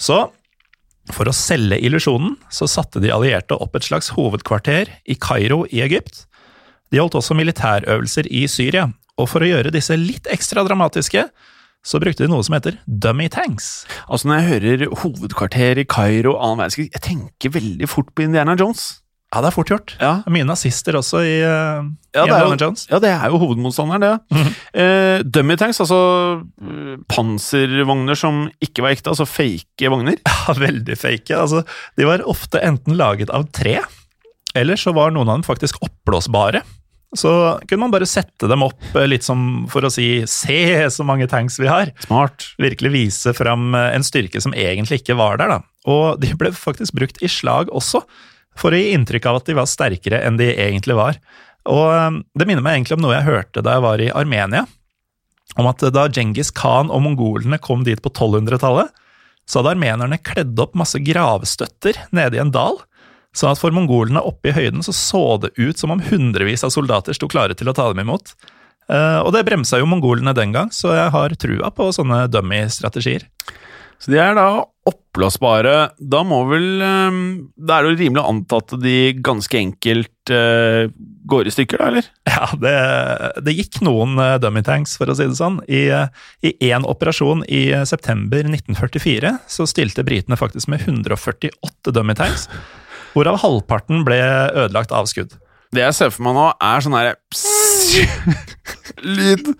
Så 0.00 0.24
for 1.14 1.28
å 1.30 1.34
selge 1.36 1.78
illusjonen 1.80 2.36
så 2.52 2.68
satte 2.70 3.02
de 3.02 3.12
allierte 3.14 3.56
opp 3.56 3.76
et 3.76 3.86
slags 3.86 4.12
hovedkvarter 4.16 4.90
i 5.04 5.16
Kairo 5.20 5.62
i 5.70 5.82
Egypt. 5.84 6.24
De 6.90 6.98
holdt 7.00 7.18
også 7.18 7.36
militærøvelser 7.38 8.28
i 8.30 8.46
Syria, 8.50 8.88
og 9.20 9.28
for 9.30 9.44
å 9.44 9.50
gjøre 9.50 9.72
disse 9.74 9.96
litt 9.98 10.26
ekstra 10.32 10.64
dramatiske, 10.66 11.26
så 11.80 12.00
brukte 12.02 12.26
de 12.26 12.32
noe 12.32 12.44
som 12.44 12.56
heter 12.56 12.76
dummy 12.86 13.28
tanks. 13.32 13.86
Altså 14.08 14.28
Når 14.28 14.40
jeg 14.40 14.48
hører 14.50 14.96
hovedkvarter 15.02 15.80
i 15.80 15.86
Kairo, 15.88 16.34
annen 16.36 16.60
verdenskrig, 16.60 16.90
jeg 16.92 17.04
tenker 17.06 17.54
veldig 17.56 17.88
fort 17.88 18.10
på 18.14 18.26
Indiana 18.26 18.56
Jones. 18.58 19.00
Ja, 19.30 19.40
det 19.44 19.50
er 19.52 19.54
fort 19.54 19.70
gjort. 19.70 19.92
Ja. 20.02 20.12
Mye 20.26 20.42
nazister 20.48 20.96
også 20.98 21.20
i 21.22 21.36
uh, 21.46 21.84
Ja, 22.16 22.24
er 22.24 22.32
Indiana 22.32 22.56
jo, 22.56 22.56
Jones. 22.64 22.86
ja, 22.90 22.98
det 22.98 23.12
er 23.14 23.28
jo 23.30 23.38
hovedmotstanderen, 23.38 24.02
det. 24.02 24.40
eh, 24.74 25.22
dummy 25.22 25.54
tanks, 25.60 25.78
altså 25.84 26.00
eh, 26.42 26.96
panservogner 27.14 28.18
som 28.18 28.48
ikke 28.64 28.82
var 28.82 28.96
ekte, 28.96 29.12
altså 29.12 29.28
fake 29.30 29.90
vogner. 29.92 30.18
Ja, 30.50 30.54
veldig 30.58 30.96
fake. 30.98 31.36
Altså, 31.36 31.62
de 32.00 32.08
var 32.08 32.24
ofte 32.26 32.58
enten 32.66 32.96
laget 32.98 33.30
av 33.30 33.44
tre, 33.54 33.76
eller 34.58 34.74
så 34.80 34.90
var 34.96 35.12
noen 35.14 35.28
av 35.30 35.38
dem 35.38 35.46
faktisk 35.46 35.78
oppblåsbare. 35.86 36.64
Så 37.14 37.30
kunne 37.66 37.84
man 37.84 37.90
bare 37.94 38.06
sette 38.06 38.46
dem 38.50 38.62
opp 38.66 38.82
eh, 38.98 39.06
litt 39.10 39.22
som 39.26 39.64
for 39.70 39.86
å 39.86 39.90
si 39.94 40.24
'se 40.26 40.90
så 40.90 41.06
mange 41.06 41.26
tanks 41.30 41.58
vi 41.62 41.66
har'. 41.70 41.90
Smart. 42.06 42.48
Virkelig 42.58 42.90
vise 42.94 43.34
fram 43.34 43.74
en 43.74 44.02
styrke 44.06 44.40
som 44.42 44.54
egentlig 44.54 45.02
ikke 45.04 45.16
var 45.18 45.38
der. 45.38 45.48
da. 45.54 45.60
Og 45.86 46.18
de 46.22 46.34
ble 46.34 46.50
faktisk 46.54 46.94
brukt 46.98 47.22
i 47.22 47.30
slag 47.30 47.70
også, 47.70 48.02
for 48.60 48.74
å 48.74 48.80
gi 48.80 48.92
inntrykk 48.94 49.30
av 49.30 49.40
at 49.40 49.48
de 49.48 49.56
var 49.58 49.70
sterkere 49.70 50.20
enn 50.26 50.38
de 50.40 50.50
egentlig 50.52 50.96
var. 50.98 51.18
Og 51.70 51.86
eh, 51.92 52.20
det 52.38 52.48
minner 52.48 52.64
meg 52.64 52.78
egentlig 52.78 52.98
om 52.98 53.04
noe 53.06 53.16
jeg 53.16 53.28
hørte 53.28 53.64
da 53.64 53.76
jeg 53.76 53.86
var 53.86 54.04
i 54.04 54.12
Armenia. 54.22 54.66
Om 55.58 55.66
at 55.66 55.82
da 55.90 56.06
Djengis 56.06 56.52
Khan 56.54 56.92
og 56.94 57.02
mongolene 57.02 57.58
kom 57.62 57.82
dit 57.86 58.00
på 58.02 58.12
1200-tallet, 58.12 58.92
så 59.50 59.58
hadde 59.58 59.72
armenerne 59.74 60.20
kledd 60.22 60.60
opp 60.62 60.76
masse 60.78 61.00
gravstøtter 61.02 61.98
nede 62.14 62.38
i 62.38 62.42
en 62.42 62.52
dal. 62.54 62.78
Sånn 63.34 63.52
at 63.52 63.60
for 63.62 63.74
mongolene 63.74 64.22
oppe 64.26 64.50
i 64.50 64.54
høyden 64.54 64.82
så 64.86 64.94
så 64.94 65.24
det 65.42 65.52
ut 65.58 65.78
som 65.78 65.94
om 65.94 66.02
hundrevis 66.02 66.62
av 66.66 66.72
soldater 66.74 67.14
sto 67.14 67.28
klare 67.30 67.56
til 67.58 67.70
å 67.70 67.74
ta 67.74 67.88
dem 67.90 68.02
imot. 68.04 68.34
Eh, 68.90 69.18
og 69.22 69.32
det 69.34 69.44
bremsa 69.46 69.78
jo 69.78 69.88
mongolene 69.90 70.34
den 70.34 70.54
gang, 70.54 70.70
så 70.74 70.94
jeg 70.96 71.14
har 71.14 71.34
trua 71.38 71.70
på 71.74 71.90
sånne 71.94 72.24
dummy-strategier. 72.30 73.26
Så 74.00 74.12
de 74.12 74.20
er 74.20 74.36
da 74.36 74.46
oppblåsbare. 74.88 75.74
Da 76.00 76.22
må 76.26 76.40
vel 76.48 76.80
eh, 76.84 77.18
Da 77.60 77.76
er 77.76 77.84
det 77.84 77.92
jo 77.92 77.98
rimelig 78.00 78.22
å 78.22 78.30
anta 78.32 78.60
at 78.62 78.74
de 78.80 78.94
ganske 79.20 79.58
enkelt 79.60 80.32
eh, 80.32 80.88
går 81.30 81.50
i 81.50 81.52
stykker, 81.54 81.82
da, 81.82 81.90
eller? 81.92 82.08
Ja, 82.30 82.48
det, 82.62 82.74
det 83.44 83.56
gikk 83.58 83.80
noen 83.84 84.16
eh, 84.22 84.38
dummy 84.42 84.64
tanks, 84.66 84.96
for 85.00 85.10
å 85.10 85.16
si 85.18 85.28
det 85.28 85.36
sånn. 85.38 85.60
I, 85.68 85.84
eh, 85.92 86.08
I 86.48 86.54
én 86.72 86.86
operasjon 86.88 87.44
i 87.48 87.66
september 87.88 88.48
1944 88.48 89.36
så 89.50 89.68
stilte 89.68 90.06
britene 90.06 90.38
faktisk 90.40 90.72
med 90.72 90.86
148 90.86 91.94
dummy 91.94 92.16
tanks, 92.18 92.48
hvorav 93.12 93.42
halvparten 93.44 94.06
ble 94.08 94.20
ødelagt 94.64 94.96
av 94.96 95.10
skudd. 95.12 95.36
Det 95.70 95.84
jeg 95.84 95.94
ser 95.94 96.14
for 96.14 96.26
meg 96.26 96.34
nå, 96.34 96.48
er 96.66 96.82
sånn 96.82 96.96
herre 96.98 97.18
Lyd 99.00 99.52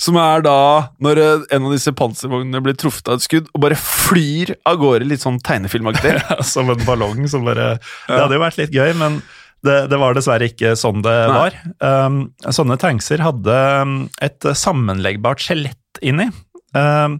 som 0.00 0.16
er 0.20 0.44
da 0.44 0.60
når 1.02 1.20
eh, 1.22 1.44
en 1.56 1.68
av 1.68 1.74
disse 1.74 1.92
panservognene 1.96 2.62
blir 2.64 2.78
truffet 2.78 3.10
av 3.10 3.18
et 3.18 3.26
skudd 3.26 3.50
og 3.52 3.62
bare 3.64 3.78
flyr 3.78 4.54
av 4.68 4.80
gårde, 4.80 5.08
litt 5.10 5.24
sånn 5.24 5.40
tegnefilmaktig. 5.44 6.16
Som 6.52 6.72
en 6.72 6.82
ballong 6.86 7.26
som 7.30 7.44
bare 7.46 7.74
Det 7.78 8.16
hadde 8.16 8.38
jo 8.38 8.42
vært 8.42 8.60
litt 8.60 8.74
gøy, 8.74 8.92
men 8.98 9.20
det, 9.66 9.76
det 9.92 9.98
var 10.00 10.16
dessverre 10.16 10.48
ikke 10.48 10.72
sånn 10.78 11.02
det 11.04 11.16
Nei. 11.28 11.36
var. 11.36 11.58
Um, 11.84 12.22
sånne 12.48 12.78
tankser 12.80 13.20
hadde 13.24 13.58
um, 13.84 13.98
et 14.24 14.46
sammenleggbart 14.56 15.44
skjelett 15.44 16.00
inni. 16.00 16.30
Um, 16.72 17.18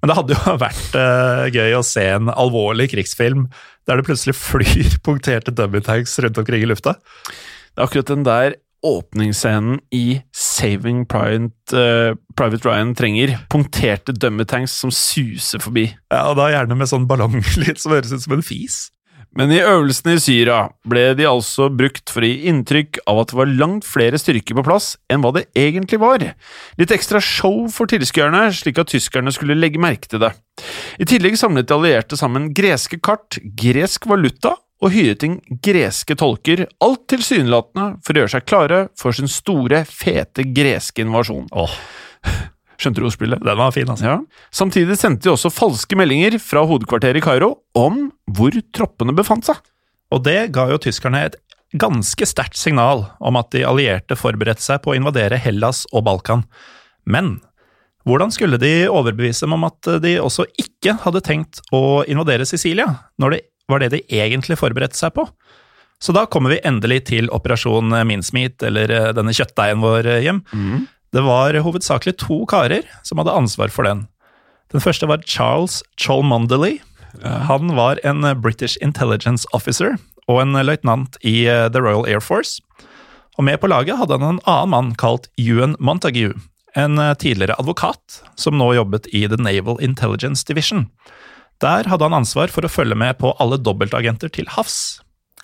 men 0.00 0.12
det 0.12 0.16
hadde 0.16 0.36
jo 0.36 0.56
vært 0.66 0.96
uh, 0.96 1.44
gøy 1.50 1.76
å 1.76 1.84
se 1.86 2.06
en 2.14 2.30
alvorlig 2.30 2.90
krigsfilm 2.94 3.48
der 3.88 3.98
det 3.98 4.06
plutselig 4.06 4.36
flyr 4.38 5.00
punkterte 5.04 5.54
dummy-tanks 5.56 6.14
rundt 6.22 6.38
omkring 6.38 6.62
i 6.62 6.70
lufta. 6.70 6.94
Det 6.94 7.80
er 7.80 7.88
akkurat 7.88 8.12
den 8.12 8.26
der 8.28 8.54
åpningsscenen 8.86 9.80
i 9.94 10.20
Saving 10.36 11.04
Private, 11.10 11.76
uh, 11.76 12.16
Private 12.36 12.68
Ryan 12.68 12.94
trenger. 12.94 13.36
Punkterte 13.52 14.14
dummy-tanks 14.16 14.78
som 14.82 14.92
suser 14.94 15.62
forbi. 15.62 15.88
Ja, 16.12 16.30
og 16.30 16.38
da 16.40 16.50
gjerne 16.52 16.78
med 16.78 16.90
sånn 16.90 17.08
ballonglyd 17.10 17.80
som 17.80 17.96
høres 17.96 18.14
ut 18.14 18.24
som 18.24 18.38
en 18.38 18.46
fis. 18.46 18.88
Men 19.38 19.52
i 19.54 19.60
øvelsene 19.62 20.16
i 20.16 20.22
Syria 20.22 20.58
ble 20.90 21.12
de 21.14 21.26
altså 21.28 21.68
brukt 21.70 22.10
for 22.10 22.24
å 22.26 22.30
gi 22.30 22.48
inntrykk 22.50 22.98
av 23.10 23.20
at 23.22 23.30
det 23.30 23.38
var 23.38 23.52
langt 23.60 23.86
flere 23.86 24.18
styrker 24.18 24.56
på 24.58 24.64
plass 24.66 24.96
enn 25.12 25.22
hva 25.22 25.30
det 25.36 25.44
egentlig 25.58 26.00
var. 26.02 26.24
Litt 26.80 26.94
ekstra 26.94 27.22
show 27.22 27.68
for 27.70 27.90
tilskuerne, 27.90 28.48
slik 28.56 28.80
at 28.82 28.90
tyskerne 28.90 29.30
skulle 29.34 29.58
legge 29.58 29.82
merke 29.82 30.10
til 30.10 30.24
det. 30.24 30.32
I 30.98 31.06
tillegg 31.08 31.38
samlet 31.38 31.70
de 31.70 31.76
allierte 31.76 32.18
sammen 32.18 32.50
greske 32.56 32.98
kart, 32.98 33.38
gresk 33.38 34.10
valuta 34.10 34.56
og 34.80 34.94
hyret 34.94 35.24
inn 35.26 35.40
greske 35.62 36.16
tolker, 36.16 36.64
alt 36.80 37.02
tilsynelatende 37.12 38.00
for 38.04 38.16
å 38.16 38.22
gjøre 38.22 38.32
seg 38.32 38.46
klare 38.48 38.78
for 38.98 39.16
sin 39.16 39.28
store, 39.30 39.82
fete 39.84 40.46
greske 40.56 41.04
invasjon. 41.04 41.50
Åh, 41.52 41.76
Skjønte 42.80 43.02
du 43.02 43.10
ordspillet? 43.10 43.42
den 43.44 43.58
var 43.60 43.74
fin, 43.76 43.90
altså. 43.92 44.06
Ja. 44.08 44.46
Samtidig 44.56 44.96
sendte 44.96 45.28
de 45.28 45.34
også 45.34 45.50
falske 45.52 45.98
meldinger 46.00 46.38
fra 46.40 46.62
hovedkvarteret 46.64 47.20
i 47.20 47.24
Kairo 47.24 47.50
om 47.76 48.06
hvor 48.32 48.56
troppene 48.72 49.12
befant 49.16 49.44
seg. 49.50 49.60
Og 50.10 50.24
det 50.24 50.48
ga 50.56 50.64
jo 50.72 50.80
tyskerne 50.80 51.26
et 51.28 51.36
ganske 51.76 52.26
sterkt 52.26 52.56
signal 52.58 53.04
om 53.20 53.36
at 53.38 53.52
de 53.52 53.66
allierte 53.68 54.16
forberedte 54.18 54.64
seg 54.64 54.80
på 54.82 54.94
å 54.94 54.96
invadere 54.96 55.38
Hellas 55.38 55.84
og 55.92 56.06
Balkan. 56.08 56.46
Men 57.04 57.36
hvordan 58.08 58.32
skulle 58.32 58.58
de 58.58 58.88
overbevise 58.88 59.44
dem 59.44 59.58
om 59.58 59.68
at 59.68 59.92
de 60.02 60.16
også 60.18 60.48
ikke 60.58 60.96
hadde 61.04 61.20
tenkt 61.26 61.60
å 61.76 62.00
invadere 62.08 62.48
Sicilia, 62.48 62.88
når 63.20 63.36
det 63.36 63.42
var 63.70 63.82
det 63.82 63.92
de 63.94 64.04
egentlig 64.12 64.58
forberedte 64.60 64.98
seg 64.98 65.14
på? 65.16 65.26
Så 66.00 66.14
da 66.16 66.24
kommer 66.26 66.54
vi 66.54 66.62
endelig 66.64 67.04
til 67.10 67.28
operasjon 67.34 67.92
Mincemeat, 68.08 68.62
eller 68.64 68.92
eh, 68.92 69.10
denne 69.16 69.34
kjøttdeigen 69.36 69.84
vår 69.84 70.08
hjem. 70.20 70.44
hjem. 70.50 70.86
Det 71.10 71.24
var 71.26 71.56
hovedsakelig 71.58 72.14
to 72.22 72.44
karer 72.46 72.86
som 73.02 73.18
hadde 73.18 73.34
ansvar 73.34 73.72
for 73.74 73.88
den. 73.88 74.06
Den 74.70 74.82
første 74.82 75.08
var 75.10 75.24
Charles 75.26 75.80
Cholmondeley. 75.98 76.78
Han 77.50 77.74
var 77.74 77.98
en 78.06 78.22
British 78.38 78.78
Intelligence 78.80 79.48
Officer 79.52 79.96
og 80.30 80.42
en 80.44 80.54
løytnant 80.62 81.18
i 81.26 81.42
eh, 81.50 81.66
The 81.72 81.82
Royal 81.82 82.06
Air 82.06 82.22
Force. 82.22 82.60
Og 83.38 83.46
med 83.46 83.60
på 83.62 83.70
laget 83.70 83.98
hadde 83.98 84.18
han 84.18 84.36
en 84.36 84.44
annen 84.44 84.72
mann 84.74 84.94
kalt 85.00 85.30
Ewan 85.40 85.76
Montague, 85.80 86.34
en 86.78 86.98
eh, 86.98 87.14
tidligere 87.18 87.58
advokat 87.58 88.20
som 88.38 88.58
nå 88.60 88.72
jobbet 88.76 89.08
i 89.16 89.26
The 89.28 89.40
Naval 89.40 89.80
Intelligence 89.82 90.46
Division. 90.46 90.88
Der 91.60 91.88
hadde 91.90 92.06
han 92.08 92.16
ansvar 92.22 92.52
for 92.52 92.64
å 92.64 92.72
følge 92.72 92.96
med 92.96 93.18
på 93.20 93.34
alle 93.42 93.60
dobbeltagenter 93.60 94.32
til 94.32 94.48
havs. 94.54 95.00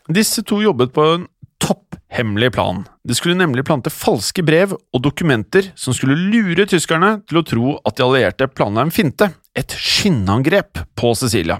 Disse 0.08 0.44
to 0.46 0.62
jobbet 0.62 0.94
på 0.96 1.04
en 1.16 1.26
topphemmelig 1.62 2.52
plan. 2.56 2.84
De 3.06 3.16
skulle 3.16 3.38
nemlig 3.38 3.64
plante 3.66 3.90
falske 3.92 4.44
brev 4.46 4.74
og 4.76 5.02
dokumenter 5.04 5.70
som 5.78 5.96
skulle 5.96 6.16
lure 6.16 6.66
tyskerne 6.68 7.16
til 7.28 7.40
å 7.40 7.46
tro 7.46 7.74
at 7.88 7.98
de 7.98 8.04
allierte 8.06 8.48
planla 8.52 8.86
en 8.86 8.94
finte, 8.94 9.30
et 9.56 9.72
skinnangrep 9.72 10.84
på 10.98 11.12
Sicilia. 11.18 11.58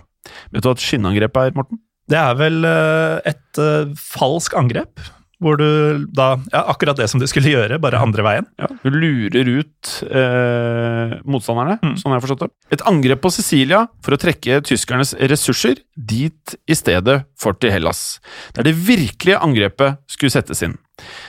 Vet 0.53 0.63
du 0.63 0.71
hva 0.71 0.77
et 0.77 0.85
skinnangrep 0.85 1.41
er, 1.41 1.53
Morten? 1.57 1.81
Det 2.07 2.19
er 2.21 2.37
vel 2.39 2.63
eh, 2.69 3.33
et 3.33 3.61
uh, 3.61 3.93
falsk 3.99 4.55
angrep, 4.59 5.03
hvor 5.43 5.59
du 5.61 6.07
da 6.17 6.37
Ja, 6.53 6.63
akkurat 6.73 6.97
det 6.97 7.09
som 7.13 7.21
du 7.21 7.27
skulle 7.29 7.51
gjøre, 7.53 7.79
bare 7.83 8.01
andre 8.01 8.25
veien. 8.25 8.47
Ja, 8.61 8.69
Du 8.83 8.89
lurer 8.95 9.51
ut 9.61 9.91
eh, 10.09 11.17
motstanderne, 11.29 11.77
sånn 12.01 12.13
har 12.13 12.19
jeg 12.21 12.27
forstått 12.27 12.47
det. 12.47 12.51
Et 12.79 12.85
angrep 12.89 13.21
på 13.25 13.33
Sicilia 13.35 13.85
for 14.05 14.17
å 14.17 14.21
trekke 14.21 14.63
tyskernes 14.67 15.13
ressurser 15.31 15.81
dit 15.97 16.57
i 16.69 16.77
stedet 16.79 17.23
for 17.41 17.57
til 17.61 17.73
Hellas, 17.75 18.19
der 18.57 18.67
det 18.69 18.77
virkelige 18.89 19.41
angrepet 19.45 20.01
skulle 20.11 20.33
settes 20.35 20.63
inn. 20.67 20.77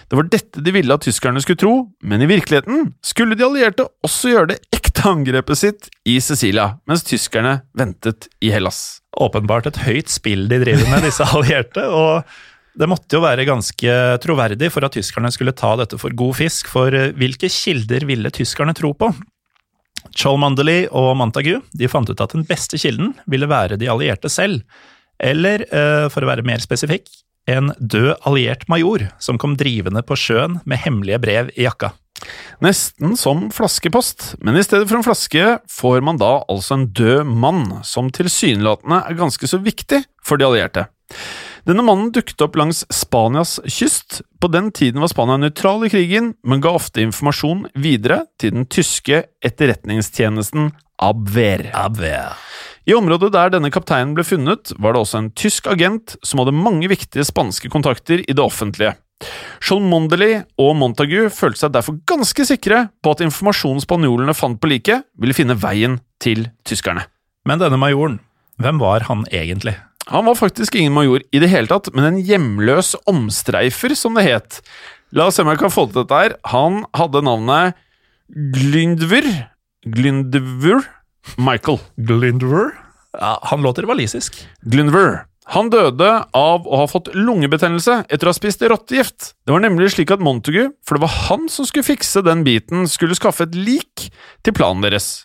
Det 0.08 0.16
var 0.16 0.30
dette 0.32 0.64
de 0.64 0.72
ville 0.72 0.96
at 0.96 1.04
tyskerne 1.04 1.42
skulle 1.44 1.60
tro, 1.60 1.74
men 2.02 2.24
i 2.24 2.30
virkeligheten 2.30 2.94
skulle 3.04 3.36
de 3.36 3.44
allierte 3.44 3.88
også 4.08 4.32
gjøre 4.32 4.54
det 4.54 4.62
ekte 4.76 5.04
angrepet 5.12 5.60
sitt 5.60 5.90
i 6.08 6.18
Sicilia, 6.24 6.78
mens 6.88 7.04
tyskerne 7.08 7.58
ventet 7.78 8.30
i 8.40 8.54
Hellas. 8.56 9.02
Åpenbart 9.20 9.68
et 9.68 9.82
høyt 9.84 10.12
spill 10.14 10.48
de 10.48 10.62
driver 10.64 10.88
med, 10.94 11.04
disse 11.10 11.26
allierte. 11.36 11.84
og 11.92 12.24
det 12.78 12.90
måtte 12.90 13.18
jo 13.18 13.24
være 13.24 13.48
ganske 13.48 13.94
troverdig 14.22 14.70
for 14.74 14.86
at 14.86 14.94
tyskerne 14.98 15.32
skulle 15.34 15.56
ta 15.58 15.74
dette 15.80 15.98
for 16.02 16.14
god 16.18 16.38
fisk, 16.38 16.70
for 16.70 16.94
eh, 16.94 17.14
hvilke 17.18 17.50
kilder 17.52 18.06
ville 18.10 18.32
tyskerne 18.34 18.76
tro 18.78 18.94
på? 18.98 19.10
Cholmondeley 20.18 20.86
og 20.96 21.16
Montagu 21.20 21.58
de 21.76 21.90
fant 21.92 22.10
ut 22.10 22.22
at 22.22 22.36
den 22.36 22.46
beste 22.48 22.80
kilden 22.80 23.16
ville 23.30 23.50
være 23.50 23.80
de 23.82 23.90
allierte 23.92 24.30
selv, 24.32 24.62
eller, 25.18 25.66
eh, 25.74 26.06
for 26.14 26.24
å 26.24 26.30
være 26.30 26.46
mer 26.46 26.62
spesifikk, 26.64 27.10
en 27.50 27.72
død 27.80 28.14
alliert 28.28 28.68
major 28.70 29.08
som 29.24 29.40
kom 29.42 29.56
drivende 29.58 30.04
på 30.06 30.18
sjøen 30.20 30.60
med 30.68 30.84
hemmelige 30.84 31.22
brev 31.24 31.52
i 31.56 31.66
jakka. 31.66 31.94
Nesten 32.66 33.14
som 33.18 33.48
flaskepost, 33.54 34.36
men 34.42 34.58
i 34.58 34.64
stedet 34.66 34.90
for 34.90 35.00
en 35.00 35.06
flaske 35.06 35.58
får 35.72 36.02
man 36.06 36.18
da 36.22 36.40
altså 36.50 36.78
en 36.78 36.88
død 36.98 37.30
mann, 37.30 37.80
som 37.86 38.10
tilsynelatende 38.14 39.04
er 39.06 39.20
ganske 39.20 39.50
så 39.50 39.62
viktig 39.62 40.04
for 40.26 40.42
de 40.42 40.48
allierte. 40.50 40.88
Denne 41.68 41.84
mannen 41.84 42.14
dukket 42.16 42.40
opp 42.46 42.56
langs 42.56 42.86
Spanias 42.94 43.58
kyst. 43.68 44.22
På 44.40 44.48
den 44.48 44.70
tiden 44.72 45.02
var 45.04 45.10
Spania 45.12 45.36
nøytral 45.42 45.82
i 45.84 45.90
krigen, 45.92 46.30
men 46.48 46.62
ga 46.64 46.72
ofte 46.78 47.02
informasjon 47.04 47.66
videre 47.76 48.22
til 48.40 48.54
den 48.56 48.68
tyske 48.72 49.26
etterretningstjenesten 49.44 50.70
Abwehr. 51.04 51.66
Abwehr. 51.76 52.38
I 52.88 52.96
området 52.96 53.34
der 53.36 53.52
denne 53.52 53.72
kapteinen 53.74 54.14
ble 54.16 54.24
funnet, 54.24 54.72
var 54.80 54.96
det 54.96 55.02
også 55.02 55.20
en 55.20 55.28
tysk 55.36 55.68
agent 55.68 56.16
som 56.24 56.40
hadde 56.40 56.56
mange 56.56 56.88
viktige 56.88 57.28
spanske 57.28 57.68
kontakter 57.74 58.24
i 58.24 58.32
det 58.32 58.46
offentlige. 58.46 58.94
Cholmondeley 59.60 60.46
og 60.62 60.72
Montagu 60.80 61.28
følte 61.34 61.66
seg 61.66 61.76
derfor 61.76 62.00
ganske 62.08 62.48
sikre 62.48 62.86
på 63.04 63.12
at 63.12 63.26
informasjonen 63.28 63.84
spanjolene 63.84 64.38
fant 64.38 64.62
på 64.62 64.72
liket, 64.72 65.04
ville 65.20 65.36
finne 65.36 65.58
veien 65.60 66.00
til 66.24 66.48
tyskerne. 66.64 67.04
Men 67.44 67.60
denne 67.60 67.82
majoren, 67.82 68.22
hvem 68.56 68.80
var 68.80 69.10
han 69.12 69.28
egentlig? 69.36 69.76
Han 70.08 70.26
var 70.26 70.38
faktisk 70.40 70.76
ingen 70.76 70.96
major 70.96 71.24
i 71.36 71.40
det 71.44 71.50
hele 71.52 71.68
tatt, 71.68 71.90
men 71.96 72.06
en 72.08 72.22
hjemløs 72.24 72.94
omstreifer, 73.10 73.96
som 73.98 74.16
det 74.16 74.24
het. 74.28 74.60
La 75.16 75.28
oss 75.28 75.36
se 75.40 75.44
om 75.44 75.52
jeg 75.52 75.60
kan 75.60 75.74
få 75.74 75.88
til 75.90 76.02
dette 76.02 76.20
her. 76.22 76.36
Han 76.54 76.86
hadde 76.96 77.24
navnet 77.28 77.76
Glyndver 78.28 79.28
Glyndver 79.88 80.84
Michael. 81.40 81.80
Glyndver? 82.00 82.72
Ja, 83.18 83.38
han 83.52 83.64
låter 83.64 83.88
walisisk. 83.88 84.40
Glyndver. 84.64 85.26
Han 85.56 85.70
døde 85.72 86.10
av 86.36 86.66
å 86.68 86.82
ha 86.82 86.88
fått 86.92 87.14
lungebetennelse 87.16 88.02
etter 88.12 88.28
å 88.28 88.34
ha 88.34 88.36
spist 88.36 88.64
rottegift. 88.68 89.32
Det 89.48 89.56
var 89.56 89.64
nemlig 89.64 89.94
slik 89.94 90.12
at 90.12 90.24
Montagu, 90.24 90.74
for 90.84 90.98
det 90.98 91.06
var 91.06 91.14
han 91.30 91.48
som 91.52 91.68
skulle 91.68 91.88
fikse 91.88 92.24
den 92.28 92.44
biten, 92.48 92.84
skulle 92.92 93.16
skaffe 93.16 93.48
et 93.48 93.56
lik 93.56 94.10
til 94.44 94.56
planen 94.56 94.84
deres. 94.84 95.24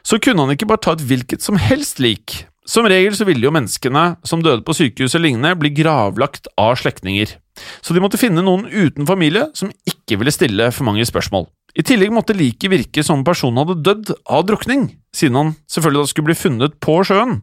Så 0.00 0.16
kunne 0.24 0.46
han 0.46 0.56
ikke 0.56 0.68
bare 0.70 0.84
ta 0.84 0.96
et 0.96 1.04
hvilket 1.04 1.44
som 1.44 1.60
helst 1.60 2.00
lik. 2.00 2.46
Som 2.68 2.84
regel 2.84 3.14
så 3.16 3.24
ville 3.24 3.46
jo 3.46 3.52
menneskene 3.54 4.18
som 4.28 4.42
døde 4.44 4.60
på 4.66 4.74
sykehus 4.76 5.16
og 5.16 5.22
lignende, 5.24 5.54
bli 5.56 5.70
gravlagt 5.72 6.50
av 6.60 6.76
slektninger. 6.76 7.32
Så 7.80 7.96
de 7.96 8.02
måtte 8.04 8.20
finne 8.20 8.44
noen 8.44 8.66
uten 8.68 9.08
familie 9.08 9.46
som 9.56 9.72
ikke 9.88 10.18
ville 10.20 10.34
stille 10.34 10.68
for 10.74 10.84
mange 10.88 11.06
spørsmål. 11.08 11.48
I 11.78 11.84
tillegg 11.86 12.12
måtte 12.12 12.36
liket 12.36 12.72
virke 12.72 13.04
som 13.06 13.24
personen 13.24 13.62
hadde 13.62 13.80
dødd 13.86 14.12
av 14.28 14.44
drukning, 14.48 14.90
siden 15.16 15.38
han 15.38 15.54
selvfølgelig 15.70 16.04
da 16.04 16.12
skulle 16.12 16.28
bli 16.30 16.38
funnet 16.38 16.76
på 16.84 17.00
sjøen. 17.08 17.38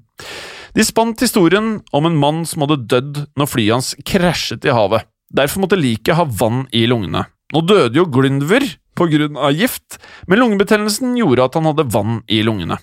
De 0.75 0.85
spant 0.85 1.21
historien 1.23 1.77
om 1.95 2.07
en 2.07 2.17
mann 2.19 2.41
som 2.45 2.65
hadde 2.65 2.83
dødd 2.91 3.21
når 3.39 3.49
flyet 3.49 3.77
hans 3.77 3.93
krasjet 4.05 4.65
i 4.67 4.73
havet. 4.75 5.07
Derfor 5.35 5.63
måtte 5.63 5.79
liket 5.79 6.19
ha 6.19 6.25
vann 6.27 6.65
i 6.75 6.85
lungene. 6.89 7.25
Nå 7.53 7.61
døde 7.65 7.97
jo 7.97 8.09
Glyndver 8.11 8.65
på 8.97 9.07
grunn 9.09 9.39
av 9.39 9.55
gift, 9.55 9.97
men 10.29 10.41
lungebetennelsen 10.41 11.15
gjorde 11.17 11.47
at 11.47 11.57
han 11.57 11.69
hadde 11.69 11.87
vann 11.93 12.19
i 12.31 12.43
lungene. 12.45 12.77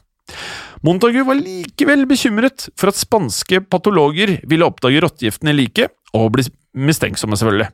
Montagu 0.83 1.21
var 1.23 1.39
likevel 1.39 2.09
bekymret 2.11 2.65
for 2.79 2.91
at 2.91 2.99
spanske 2.99 3.61
patologer 3.71 4.41
ville 4.51 4.67
oppdage 4.67 5.03
rottegiften 5.05 5.53
i 5.53 5.55
liket, 5.55 5.93
og 6.13 6.33
bli 6.35 6.45
mistenksomme, 6.75 7.39
selvfølgelig. 7.39 7.69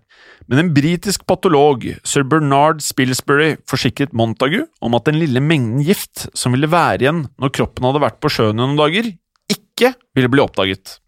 Men 0.51 0.61
en 0.61 0.71
britisk 0.77 1.25
patolog, 1.29 1.87
sir 2.07 2.27
Bernard 2.29 2.83
Spilsbury, 2.85 3.57
forsikret 3.69 4.13
Montagu 4.13 4.61
om 4.85 4.97
at 4.99 5.09
den 5.09 5.19
lille 5.23 5.41
mengden 5.41 5.81
gift 5.87 6.29
som 6.37 6.55
ville 6.55 6.71
være 6.71 7.07
igjen 7.07 7.25
når 7.41 7.55
kroppen 7.57 7.89
hadde 7.89 8.05
vært 8.05 8.21
på 8.23 8.31
sjøen 8.33 8.61
noen 8.61 8.77
dager, 8.79 9.11
ikke 9.49 9.95
ville 10.17 10.31
bli 10.31 10.45
oppdaget. 10.45 10.99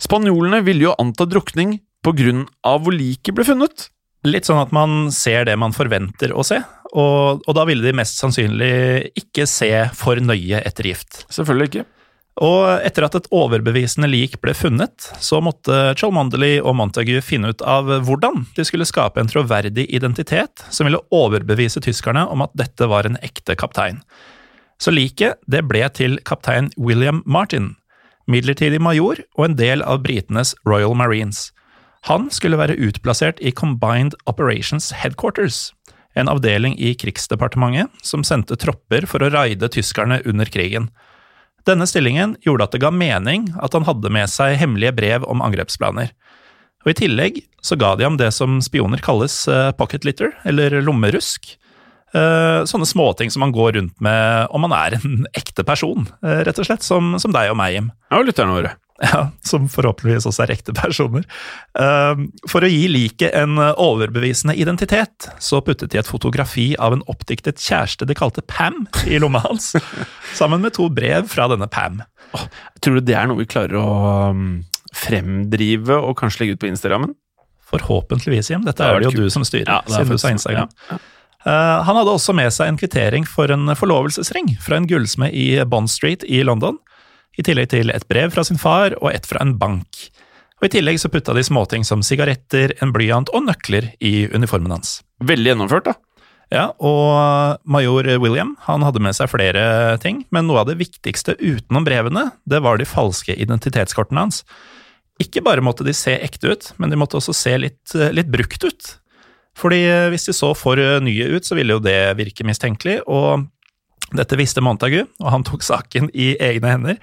Spanjolene 0.00 0.62
ville 0.64 0.86
jo 0.86 0.96
anta 1.02 1.26
drukning 1.28 1.80
på 2.00 2.14
grunn 2.16 2.46
av 2.64 2.84
hvor 2.84 2.94
liket 2.94 3.34
ble 3.36 3.44
funnet. 3.48 3.90
Litt 4.28 4.46
sånn 4.46 4.60
at 4.62 4.72
man 4.76 5.08
ser 5.12 5.48
det 5.48 5.56
man 5.58 5.74
forventer 5.74 6.32
å 6.36 6.44
se, 6.46 6.60
og, 6.90 7.42
og 7.46 7.56
da 7.56 7.64
ville 7.68 7.86
de 7.86 7.94
mest 7.96 8.18
sannsynlig 8.18 9.10
ikke 9.18 9.46
se 9.48 9.70
for 9.96 10.18
nøye 10.18 10.62
etter 10.64 10.90
gift. 10.90 11.24
Selvfølgelig 11.30 11.70
ikke. 11.70 11.86
Og 12.40 12.80
etter 12.86 13.04
at 13.04 13.16
et 13.18 13.28
overbevisende 13.34 14.08
lik 14.08 14.38
ble 14.40 14.54
funnet, 14.56 15.10
så 15.20 15.42
måtte 15.44 15.92
Cholmondeley 16.00 16.60
og 16.62 16.76
Montagu 16.78 17.18
finne 17.24 17.50
ut 17.52 17.64
av 17.66 17.90
hvordan 18.06 18.46
de 18.56 18.64
skulle 18.64 18.88
skape 18.88 19.20
en 19.20 19.28
troverdig 19.28 19.84
identitet 19.92 20.64
som 20.72 20.88
ville 20.88 21.02
overbevise 21.12 21.82
tyskerne 21.84 22.24
om 22.30 22.46
at 22.46 22.54
dette 22.56 22.88
var 22.88 23.08
en 23.08 23.18
ekte 23.26 23.58
kaptein. 23.60 24.00
Så 24.80 24.94
liket 24.94 25.36
det 25.50 25.66
ble 25.68 25.84
til 25.92 26.16
kaptein 26.24 26.70
William 26.80 27.20
Martin, 27.26 27.74
midlertidig 28.30 28.80
major 28.80 29.20
og 29.36 29.50
en 29.50 29.58
del 29.58 29.84
av 29.84 30.00
britenes 30.06 30.54
Royal 30.64 30.96
Marines. 30.96 31.50
Han 32.08 32.30
skulle 32.32 32.56
være 32.56 32.78
utplassert 32.80 33.42
i 33.44 33.52
Combined 33.52 34.16
Operations 34.24 34.88
Headquarters, 34.96 35.74
en 36.18 36.30
avdeling 36.30 36.74
i 36.78 36.94
Krigsdepartementet 36.98 38.02
som 38.06 38.24
sendte 38.26 38.58
tropper 38.58 39.06
for 39.10 39.22
å 39.22 39.30
raide 39.32 39.70
tyskerne 39.70 40.20
under 40.26 40.50
krigen. 40.50 40.90
Denne 41.68 41.86
stillingen 41.86 42.34
gjorde 42.44 42.66
at 42.66 42.74
det 42.74 42.82
ga 42.82 42.90
mening 42.94 43.50
at 43.60 43.76
han 43.76 43.86
hadde 43.86 44.12
med 44.12 44.30
seg 44.32 44.56
hemmelige 44.60 44.96
brev 44.96 45.26
om 45.28 45.44
angrepsplaner. 45.44 46.12
Og 46.84 46.94
I 46.94 46.96
tillegg 46.96 47.42
så 47.64 47.76
ga 47.76 47.92
de 47.98 48.06
ham 48.06 48.16
det 48.20 48.30
som 48.32 48.58
spioner 48.64 49.02
kalles 49.04 49.42
eh, 49.52 49.70
pocket 49.76 50.06
litter, 50.08 50.32
eller 50.48 50.80
lommerusk. 50.80 51.52
Eh, 52.16 52.62
sånne 52.66 52.88
småting 52.88 53.30
som 53.30 53.44
man 53.44 53.52
går 53.54 53.76
rundt 53.76 54.00
med 54.02 54.48
om 54.50 54.64
man 54.64 54.74
er 54.74 54.96
en 54.98 55.26
ekte 55.40 55.66
person, 55.68 56.08
eh, 56.24 56.40
rett 56.48 56.58
og 56.58 56.70
slett. 56.70 56.86
Som, 56.86 57.18
som 57.20 57.34
deg 57.36 57.52
og 57.52 57.60
meg, 57.60 57.76
Jim. 57.76 57.92
Ja, 58.08 58.22
lytterne 58.24 58.56
våre. 58.56 58.74
Ja, 59.12 59.30
Som 59.46 59.68
forhåpentligvis 59.72 60.26
også 60.28 60.44
er 60.44 60.50
ekte 60.52 60.74
personer. 60.76 61.24
For 61.72 62.64
å 62.64 62.68
gi 62.68 62.82
liket 62.90 63.32
en 63.38 63.56
overbevisende 63.56 64.52
identitet, 64.60 65.30
så 65.40 65.62
puttet 65.64 65.94
de 65.94 66.00
et 66.02 66.08
fotografi 66.10 66.74
av 66.76 66.92
en 66.96 67.04
oppdiktet 67.08 67.62
kjæreste 67.64 68.04
de 68.04 68.16
kalte 68.18 68.44
Pam, 68.44 68.82
i 69.08 69.16
lomma 69.22 69.40
hans. 69.46 69.72
Sammen 70.40 70.60
med 70.60 70.76
to 70.76 70.90
brev 70.92 71.30
fra 71.32 71.48
denne 71.48 71.68
Pam. 71.72 72.02
Oh, 72.36 72.44
tror 72.84 73.00
du 73.00 73.06
det 73.08 73.16
er 73.16 73.30
noe 73.30 73.40
vi 73.40 73.48
klarer 73.48 73.78
å 73.80 73.86
um, 74.34 74.60
fremdrive 74.96 75.96
og 75.96 76.18
kanskje 76.20 76.44
legge 76.44 76.58
ut 76.58 76.64
på 76.66 76.70
Instagrammen? 76.70 77.16
Forhåpentligvis, 77.70 78.52
Jim. 78.52 78.66
Dette 78.66 78.84
det 78.84 78.90
er 78.90 79.00
det 79.00 79.08
jo 79.08 79.14
kult. 79.14 79.24
du 79.30 79.32
som 79.32 79.46
styrer, 79.46 79.70
ja, 79.70 79.80
siden 79.88 80.12
du 80.12 80.20
sa 80.20 80.34
Instagram. 80.34 80.70
Ja. 80.90 81.00
Uh, 81.40 81.80
han 81.86 81.96
hadde 81.96 82.12
også 82.12 82.34
med 82.36 82.52
seg 82.52 82.68
en 82.68 82.76
kvittering 82.76 83.24
for 83.24 83.48
en 83.48 83.72
forlovelsesring 83.72 84.58
fra 84.60 84.76
en 84.76 84.88
gullsmed 84.90 85.32
i 85.32 85.54
Bond 85.64 85.88
Street 85.88 86.26
i 86.28 86.42
London 86.44 86.76
i 87.38 87.44
tillegg 87.46 87.70
til 87.72 87.92
et 87.94 88.06
brev 88.10 88.32
fra 88.34 88.44
sin 88.46 88.60
far 88.60 88.96
og 89.00 89.12
et 89.12 89.26
fra 89.28 89.42
en 89.44 89.54
bank. 89.60 90.08
Og 90.60 90.68
I 90.68 90.72
tillegg 90.74 90.98
så 91.00 91.08
putta 91.12 91.32
de 91.36 91.44
småting 91.46 91.86
som 91.88 92.02
sigaretter, 92.04 92.74
en 92.84 92.92
blyant 92.92 93.30
og 93.32 93.46
nøkler 93.46 93.94
i 94.04 94.28
uniformen 94.28 94.74
hans. 94.76 94.98
Veldig 95.24 95.54
gjennomført, 95.54 95.88
da. 95.88 95.96
Ja, 96.50 96.64
og 96.82 97.60
major 97.70 98.08
William 98.18 98.56
han 98.66 98.82
hadde 98.82 99.00
med 99.00 99.14
seg 99.14 99.30
flere 99.30 99.94
ting, 100.02 100.24
men 100.34 100.48
noe 100.48 100.64
av 100.64 100.68
det 100.68 100.80
viktigste 100.80 101.36
utenom 101.38 101.86
brevene, 101.86 102.26
det 102.42 102.58
var 102.64 102.80
de 102.80 102.88
falske 102.90 103.36
identitetskortene 103.38 104.26
hans. 104.26 104.42
Ikke 105.22 105.44
bare 105.46 105.62
måtte 105.62 105.86
de 105.86 105.94
se 105.94 106.16
ekte 106.18 106.50
ut, 106.50 106.72
men 106.82 106.90
de 106.90 106.98
måtte 106.98 107.20
også 107.20 107.36
se 107.36 107.54
litt, 107.60 107.94
litt 108.10 108.28
brukt 108.32 108.66
ut. 108.66 108.90
Fordi 109.60 109.80
hvis 110.10 110.26
de 110.26 110.34
så 110.34 110.50
for 110.58 110.80
nye 111.04 111.30
ut, 111.36 111.46
så 111.46 111.56
ville 111.58 111.76
jo 111.76 111.84
det 111.84 112.16
virke 112.18 112.46
mistenkelig, 112.48 113.00
og 113.06 113.46
dette 114.16 114.38
visste 114.40 114.62
Montagu, 114.64 115.02
og 115.20 115.30
han 115.34 115.46
tok 115.46 115.64
saken 115.66 116.10
i 116.14 116.32
egne 116.42 116.74
hender. 116.74 117.00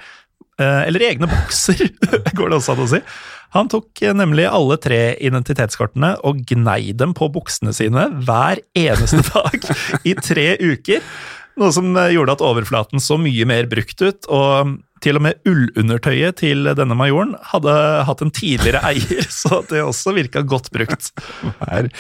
Eh, 0.59 0.83
eller 0.87 1.03
i 1.03 1.09
egne 1.11 1.29
bokser, 1.31 1.83
går 2.37 2.51
det 2.51 2.59
også 2.59 2.75
an 2.75 2.85
å 2.85 2.91
si. 2.91 3.01
Han 3.55 3.69
tok 3.71 4.01
nemlig 4.17 4.47
alle 4.49 4.75
tre 4.83 5.01
identitetskortene 5.23 6.17
og 6.27 6.41
gnei 6.49 6.91
dem 6.97 7.13
på 7.15 7.29
buksene 7.31 7.71
sine 7.75 8.09
hver 8.27 8.59
eneste 8.75 9.23
dag 9.31 9.69
i 10.03 10.17
tre 10.19 10.49
uker. 10.59 11.05
Noe 11.57 11.73
som 11.73 11.95
gjorde 11.95 12.35
at 12.35 12.43
overflaten 12.45 13.01
så 13.01 13.17
mye 13.21 13.47
mer 13.49 13.69
brukt 13.71 14.03
ut, 14.03 14.27
og 14.29 14.75
til 15.03 15.19
og 15.19 15.25
med 15.27 15.41
ullundertøyet 15.47 16.39
til 16.41 16.69
denne 16.77 16.97
majoren 16.97 17.35
hadde 17.51 17.75
hatt 18.07 18.23
en 18.23 18.33
tidligere 18.33 18.81
eier, 18.89 19.27
så 19.41 19.61
det 19.69 19.83
også 19.83 20.15
virka 20.17 20.43
godt 20.47 20.71
brukt. 20.73 21.11
Hver, 21.61 21.91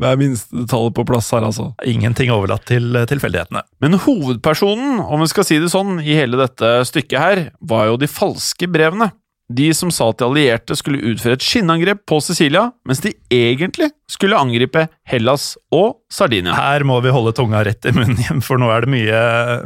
hver 0.00 0.20
minste 0.20 0.64
detalj 0.64 0.92
på 0.96 1.06
plass 1.08 1.32
her, 1.34 1.46
altså. 1.46 1.70
Ingenting 1.86 2.32
overlatt 2.34 2.66
til 2.68 2.96
tilfeldighetene. 3.10 3.64
Men 3.84 4.00
hovedpersonen, 4.06 4.98
om 5.04 5.22
vi 5.22 5.30
skal 5.32 5.46
si 5.48 5.60
det 5.62 5.72
sånn, 5.72 6.00
i 6.02 6.16
hele 6.18 6.40
dette 6.40 6.78
stykket 6.88 7.20
her, 7.20 7.46
var 7.60 7.90
jo 7.90 8.00
de 8.00 8.10
falske 8.10 8.68
brevene. 8.70 9.12
De 9.46 9.68
som 9.78 9.92
sa 9.94 10.08
at 10.10 10.18
de 10.18 10.26
allierte 10.26 10.74
skulle 10.74 11.12
utføre 11.12 11.36
et 11.38 11.44
skinnangrep 11.44 12.00
på 12.10 12.18
Sicilia, 12.24 12.64
mens 12.88 13.02
de 13.04 13.12
egentlig 13.30 13.92
skulle 14.10 14.38
angripe 14.38 14.88
Hellas 15.06 15.52
og 15.74 16.00
Sardinia. 16.10 16.56
Her 16.56 16.82
må 16.86 16.98
vi 17.04 17.14
holde 17.14 17.34
tunga 17.36 17.62
rett 17.66 17.86
i 17.86 17.94
munnen, 17.94 18.42
for 18.46 18.58
nå 18.58 18.72
er 18.74 18.86
det 18.86 18.94
mye, 18.96 19.20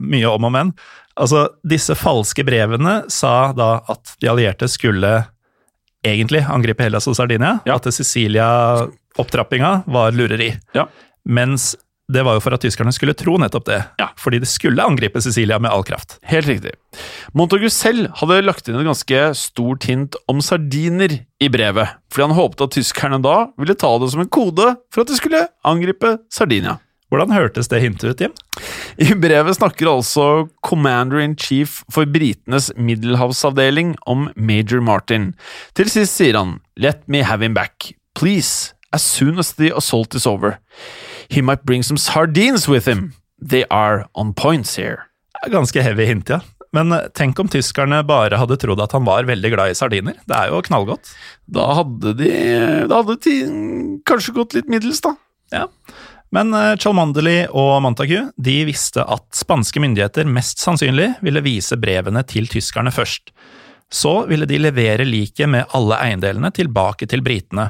mye 0.04 0.34
om 0.34 0.50
og 0.50 0.52
men. 0.56 0.74
Altså, 1.20 1.44
disse 1.68 1.94
falske 1.98 2.44
brevene 2.48 3.02
sa 3.12 3.52
da 3.52 3.74
at 3.92 4.14
de 4.22 4.30
allierte 4.32 4.68
skulle 4.72 5.10
egentlig 6.06 6.40
angripe 6.48 6.80
Hellas 6.86 7.04
og 7.10 7.16
Sardinia, 7.18 7.58
Ja. 7.68 7.74
at 7.76 7.84
Sicilia-opptrappinga 7.92 9.82
var 9.86 10.12
lureri. 10.16 10.54
Ja. 10.74 10.86
Mens 11.28 11.74
det 12.10 12.24
var 12.26 12.34
jo 12.34 12.40
for 12.42 12.56
at 12.56 12.62
tyskerne 12.64 12.90
skulle 12.94 13.14
tro 13.14 13.36
nettopp 13.38 13.66
det. 13.68 13.78
Ja. 14.00 14.08
Fordi 14.18 14.40
de 14.42 14.48
skulle 14.50 14.82
angripe 14.82 15.20
Sicilia 15.22 15.60
med 15.62 15.70
all 15.70 15.84
kraft. 15.86 16.16
Helt 16.26 16.48
riktig. 16.50 16.72
Montagu 17.38 17.68
selv 17.70 18.08
hadde 18.18 18.40
lagt 18.42 18.66
inn 18.66 18.80
et 18.80 18.86
ganske 18.88 19.20
stort 19.38 19.86
hint 19.86 20.16
om 20.28 20.40
sardiner 20.42 21.20
i 21.40 21.48
brevet, 21.52 21.92
fordi 22.10 22.26
han 22.26 22.34
håpet 22.34 22.64
at 22.66 22.74
tyskerne 22.74 23.20
da 23.22 23.36
ville 23.60 23.76
ta 23.78 23.92
det 24.02 24.10
som 24.10 24.24
en 24.24 24.32
kode 24.32 24.72
for 24.90 25.04
at 25.04 25.12
de 25.12 25.20
skulle 25.20 25.44
angripe 25.64 26.16
Sardinia. 26.34 26.78
Hvordan 27.10 27.32
hørtes 27.34 27.66
det 27.66 27.80
hintet 27.82 28.12
ut, 28.12 28.20
Jim? 28.22 28.34
I 29.02 29.16
brevet 29.18 29.56
snakker 29.58 29.88
altså 29.90 30.26
commander-in-chief 30.66 31.80
for 31.90 32.06
britenes 32.06 32.70
middelhavsavdeling 32.78 33.96
om 34.06 34.28
major 34.36 34.78
Martin. 34.80 35.32
Til 35.74 35.90
sist 35.90 36.20
sier 36.20 36.38
han 36.38 36.60
«Let 36.78 37.02
me 37.10 37.24
have 37.26 37.42
him 37.42 37.56
back, 37.56 37.90
please, 38.14 38.74
as 38.94 39.02
soon 39.02 39.42
as 39.42 39.52
the 39.58 39.72
assault 39.74 40.14
is 40.14 40.26
over. 40.26 40.60
He 41.28 41.42
might 41.42 41.66
bring 41.66 41.82
some 41.82 41.98
sardines 41.98 42.68
with 42.68 42.86
him. 42.86 43.12
They 43.42 43.64
are 43.70 44.06
on 44.14 44.32
points 44.32 44.76
here». 44.78 45.10
Er 45.42 45.50
Ganske 45.50 45.82
heavy 45.82 46.06
hint, 46.06 46.30
ja. 46.30 46.40
Men 46.76 46.92
eh, 46.94 47.08
tenk 47.18 47.38
om 47.42 47.50
tyskerne 47.50 48.04
bare 48.06 48.38
hadde 48.38 48.58
trodd 48.62 48.82
at 48.84 48.94
han 48.94 49.06
var 49.08 49.26
veldig 49.26 49.50
glad 49.56 49.72
i 49.72 49.78
sardiner. 49.78 50.14
Det 50.30 50.36
er 50.36 50.52
jo 50.52 50.62
knallgodt. 50.62 51.10
Da 51.50 51.66
hadde 51.80 52.14
de 52.20 52.30
Da 52.86 53.00
hadde 53.00 53.18
ting 53.24 53.98
kanskje 54.06 54.36
gått 54.36 54.54
litt 54.54 54.70
middels, 54.70 55.02
da. 55.02 55.16
Ja. 55.50 55.66
Men 56.30 56.54
Chalmandeli 56.78 57.48
og 57.58 57.80
Montagu 57.82 58.28
de 58.38 58.56
visste 58.68 59.02
at 59.02 59.24
spanske 59.34 59.82
myndigheter 59.82 60.28
mest 60.30 60.62
sannsynlig 60.62 61.08
ville 61.26 61.42
vise 61.42 61.78
brevene 61.80 62.22
til 62.28 62.46
tyskerne 62.50 62.92
først. 62.94 63.32
Så 63.90 64.12
ville 64.30 64.46
de 64.46 64.60
levere 64.62 65.06
liket 65.06 65.50
med 65.50 65.66
alle 65.74 65.98
eiendelene 65.98 66.52
tilbake 66.54 67.08
til 67.10 67.24
britene. 67.26 67.66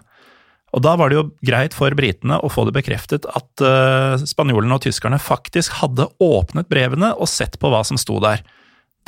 Og 0.77 0.85
da 0.85 0.95
var 0.99 1.11
det 1.11 1.19
jo 1.19 1.27
greit 1.47 1.75
for 1.75 1.95
britene 1.99 2.39
å 2.39 2.51
få 2.53 2.67
det 2.69 2.77
bekreftet 2.77 3.27
at 3.27 3.65
uh, 3.65 4.21
spanjolene 4.21 4.77
og 4.77 4.85
tyskerne 4.85 5.19
faktisk 5.23 5.81
hadde 5.81 6.07
åpnet 6.23 6.69
brevene 6.71 7.15
og 7.17 7.31
sett 7.31 7.59
på 7.59 7.73
hva 7.73 7.83
som 7.87 7.99
sto 7.99 8.21
der. 8.23 8.45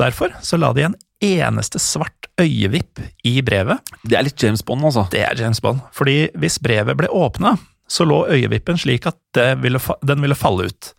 Derfor 0.01 0.33
så 0.43 0.59
la 0.59 0.73
de 0.75 0.88
en 0.88 0.97
eneste 1.23 1.79
svart 1.79 2.27
øyevipp 2.41 2.99
i 3.29 3.37
brevet. 3.47 3.85
Det 4.03 4.17
er 4.19 4.27
litt 4.27 4.43
James 4.43 4.65
Bond, 4.67 4.83
altså. 4.88 5.05
Det 5.12 5.23
er 5.23 5.38
James 5.38 5.61
Bond. 5.62 5.85
Fordi 5.95 6.33
hvis 6.41 6.59
brevet 6.65 6.99
ble 6.99 7.12
åpna, 7.12 7.55
så 7.90 8.07
lå 8.09 8.23
øyevippen 8.33 8.79
slik 8.81 9.07
at 9.11 9.40
ville, 9.61 9.81
den 10.03 10.23
ville 10.25 10.38
falle 10.38 10.71
ut. 10.71 10.92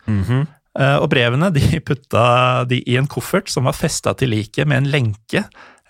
Eh, 0.74 0.96
og 0.98 1.06
brevene 1.12 1.52
de 1.54 1.78
putta 1.86 2.64
de 2.70 2.80
i 2.90 2.96
en 2.98 3.08
koffert 3.10 3.50
som 3.52 3.68
var 3.68 3.76
festa 3.78 4.14
til 4.18 4.32
liket 4.34 4.66
med 4.70 4.82
en 4.82 4.90
lenke. 4.90 5.44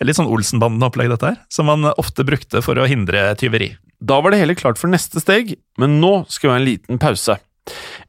Litt 0.04 0.18
sånn 0.18 0.28
Olsenbanden-opplegg, 0.28 1.08
dette 1.12 1.30
her. 1.30 1.40
Som 1.52 1.70
man 1.70 1.86
ofte 1.94 2.26
brukte 2.26 2.60
for 2.64 2.76
å 2.76 2.88
hindre 2.90 3.30
tyveri. 3.40 3.72
Da 4.04 4.18
var 4.20 4.34
det 4.34 4.42
hele 4.42 4.56
klart 4.58 4.80
for 4.80 4.92
neste 4.92 5.22
steg, 5.22 5.54
men 5.80 6.00
nå 6.02 6.24
skal 6.28 6.48
vi 6.48 6.52
ha 6.52 6.60
en 6.60 6.66
liten 6.66 7.00
pause. 7.00 7.38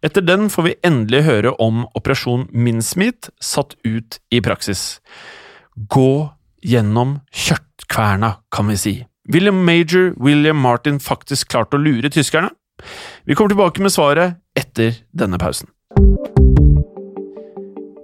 Etter 0.04 0.26
den 0.26 0.50
får 0.52 0.66
vi 0.66 0.78
endelig 0.84 1.22
høre 1.30 1.54
om 1.64 1.86
Operasjon 1.96 2.50
Mincemeat 2.52 3.30
satt 3.40 3.78
ut 3.88 4.20
i 4.34 4.42
praksis. 4.44 5.00
Gå 5.76 6.34
gjennom 6.66 7.20
kjørtkverna, 7.32 8.34
kan 8.52 8.68
vi 8.74 8.80
si. 8.82 8.96
Ville 9.32 9.54
Major 9.56 10.12
William 10.22 10.60
Martin 10.62 11.00
faktisk 11.02 11.54
klart 11.54 11.74
å 11.74 11.80
lure 11.80 12.12
tyskerne? 12.12 12.52
Vi 13.26 13.36
kommer 13.36 13.54
tilbake 13.56 13.84
med 13.84 13.94
svaret 13.94 14.38
etter 14.58 15.00
denne 15.16 15.40
pausen. 15.42 15.72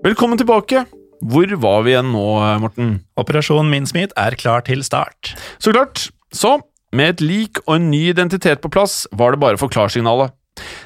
Velkommen 0.02 0.40
tilbake. 0.42 0.86
Hvor 1.22 1.52
var 1.62 1.84
vi 1.86 1.94
igjen 1.94 2.10
nå, 2.16 2.26
Morten? 2.64 2.94
Operasjon 3.22 3.70
Mincemeat 3.70 4.16
er 4.18 4.34
klar 4.40 4.64
til 4.66 4.82
start. 4.86 5.36
Så 5.62 5.74
klart. 5.76 6.08
Så, 6.34 6.58
med 6.96 7.16
et 7.16 7.22
lik 7.22 7.60
og 7.68 7.76
en 7.76 7.90
ny 7.92 8.08
identitet 8.10 8.64
på 8.64 8.72
plass, 8.74 9.04
var 9.12 9.36
det 9.36 9.42
bare 9.44 9.60
for 9.62 9.70
klarsignalet. 9.70 10.34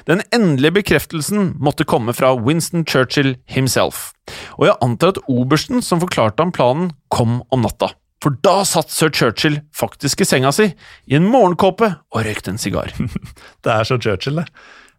Den 0.06 0.22
endelige 0.34 0.76
bekreftelsen 0.78 1.54
måtte 1.62 1.86
komme 1.88 2.14
fra 2.14 2.34
Winston 2.36 2.84
Churchill 2.86 3.34
himself, 3.50 4.12
og 4.58 4.68
jeg 4.68 4.78
antar 4.84 5.14
at 5.14 5.22
obersten 5.28 5.82
som 5.82 6.02
forklarte 6.02 6.42
ham 6.42 6.52
planen, 6.54 6.92
kom 7.10 7.40
om 7.50 7.64
natta. 7.66 7.90
For 8.26 8.34
da 8.42 8.64
satt 8.66 8.90
sir 8.90 9.12
Churchill 9.14 9.60
faktisk 9.70 10.24
i 10.24 10.26
senga 10.26 10.50
si, 10.50 10.72
i 11.06 11.14
en 11.14 11.28
morgenkåpe, 11.30 11.92
og 12.10 12.24
røykte 12.26 12.50
en 12.50 12.58
sigar. 12.58 12.90
Det 13.62 13.70
er 13.70 13.86
så 13.86 14.00
Churchill, 14.02 14.40
det. 14.40 14.48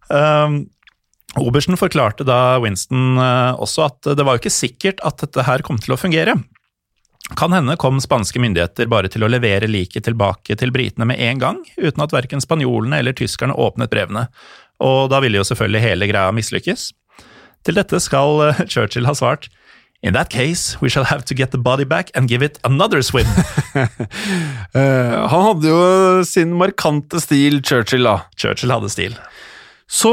Um, 0.07 0.61
Obersten 1.35 1.75
forklarte 1.75 2.23
da 2.23 2.55
Winston 2.63 3.19
uh, 3.19 3.59
også 3.59 3.83
at 3.83 4.07
det 4.15 4.23
var 4.23 4.37
jo 4.37 4.39
ikke 4.39 4.53
sikkert 4.55 5.03
at 5.05 5.19
dette 5.19 5.43
her 5.43 5.59
kom 5.67 5.75
til 5.75 5.97
å 5.97 5.99
fungere. 5.99 6.37
Kan 7.35 7.51
hende 7.51 7.75
kom 7.75 7.99
spanske 7.99 8.39
myndigheter 8.39 8.87
bare 8.87 9.11
til 9.11 9.27
å 9.27 9.29
levere 9.29 9.67
liket 9.67 10.07
tilbake 10.07 10.55
til 10.55 10.71
britene 10.71 11.09
med 11.11 11.19
en 11.19 11.43
gang, 11.43 11.59
uten 11.75 12.05
at 12.05 12.15
verken 12.15 12.39
spanjolene 12.39 13.01
eller 13.03 13.17
tyskerne 13.17 13.59
åpnet 13.59 13.91
brevene, 13.91 14.29
og 14.79 15.11
da 15.11 15.19
ville 15.19 15.41
jo 15.41 15.49
selvfølgelig 15.51 15.83
hele 15.83 16.07
greia 16.07 16.31
mislykkes. 16.31 16.93
Til 17.67 17.75
dette 17.75 17.99
skal 17.99 18.45
eh, 18.47 18.63
Churchill 18.71 19.11
ha 19.11 19.17
svart 19.19 19.51
In 20.03 20.13
that 20.13 20.29
case, 20.29 20.77
we 20.79 20.89
shall 20.89 21.05
have 21.05 21.25
to 21.25 21.33
get 21.33 21.49
the 21.51 21.57
body 21.57 21.83
back 21.83 22.12
and 22.13 22.29
give 22.29 22.43
it 22.43 22.60
another 22.63 23.01
swim. 23.01 23.27
Eh, 24.75 25.27
han 25.31 25.43
hadde 25.45 25.69
jo 25.69 26.23
sin 26.27 26.51
markante 26.57 27.21
stil, 27.23 27.62
Churchill, 27.65 28.03
da. 28.03 28.27
Churchill 28.38 28.73
hadde 28.73 28.89
stil. 28.91 29.15
Så 29.88 30.12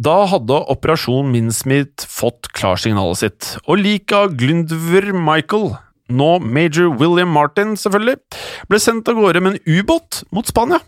da 0.00 0.24
hadde 0.30 0.56
Operasjon 0.72 1.28
Mincemeat 1.30 2.06
fått 2.08 2.48
klarsignalet 2.56 3.20
sitt, 3.20 3.50
og 3.68 3.82
liket 3.84 4.16
av 4.16 4.34
Glyndver 4.40 5.10
Michael, 5.14 5.74
nå 6.10 6.30
major 6.40 6.88
William 6.88 7.30
Martin 7.30 7.76
selvfølgelig, 7.78 8.16
ble 8.72 8.80
sendt 8.82 9.10
av 9.12 9.20
gårde 9.20 9.44
med 9.44 9.58
en 9.58 9.78
ubåt 9.78 10.24
mot 10.34 10.48
Spania. 10.48 10.80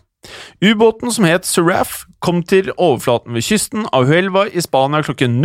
Ubåten 0.63 1.13
som 1.13 1.27
het 1.29 1.47
Seraph, 1.47 2.07
kom 2.23 2.41
til 2.47 2.73
overflaten 2.73 3.37
ved 3.37 3.45
kysten 3.45 3.87
av 3.93 4.09
Huelva 4.09 4.47
i 4.49 4.63
Spania 4.63 5.03
klokken 5.05 5.39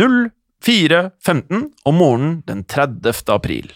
04.15 0.65 1.69
om 1.87 1.95
morgenen 1.95 2.41
den 2.47 2.65
30. 2.67 3.31
april. 3.33 3.71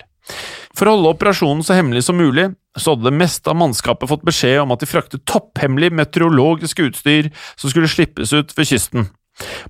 For 0.74 0.90
å 0.90 0.96
holde 0.96 1.14
operasjonen 1.14 1.64
så 1.66 1.78
hemmelig 1.78 2.06
som 2.08 2.18
mulig, 2.18 2.50
så 2.80 2.94
hadde 2.94 3.06
det 3.10 3.20
meste 3.20 3.52
av 3.52 3.60
mannskapet 3.60 4.10
fått 4.10 4.26
beskjed 4.26 4.64
om 4.64 4.74
at 4.74 4.82
de 4.82 4.90
fraktet 4.90 5.26
topphemmelig 5.30 5.92
meteorologisk 5.94 6.82
utstyr 6.88 7.30
som 7.54 7.70
skulle 7.70 7.92
slippes 7.92 8.34
ut 8.34 8.56
ved 8.58 8.70
kysten. 8.72 9.12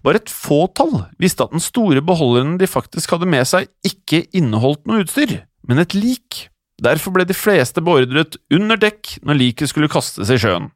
Bare 0.03 0.19
et 0.19 0.31
fåtall 0.31 1.05
visste 1.21 1.45
at 1.45 1.53
den 1.55 1.63
store 1.63 2.03
beholderen 2.03 2.57
de 2.59 2.69
faktisk 2.69 3.15
hadde 3.15 3.29
med 3.31 3.47
seg, 3.47 3.69
ikke 3.87 4.25
inneholdt 4.35 4.83
noe 4.87 5.03
utstyr, 5.03 5.41
men 5.67 5.83
et 5.83 5.95
lik. 5.95 6.47
Derfor 6.83 7.15
ble 7.15 7.27
de 7.27 7.37
fleste 7.37 7.83
beordret 7.83 8.39
under 8.51 8.79
dekk 8.79 9.17
når 9.23 9.39
liket 9.39 9.71
skulle 9.71 9.91
kastes 9.91 10.31
i 10.33 10.39
sjøen. 10.39 10.71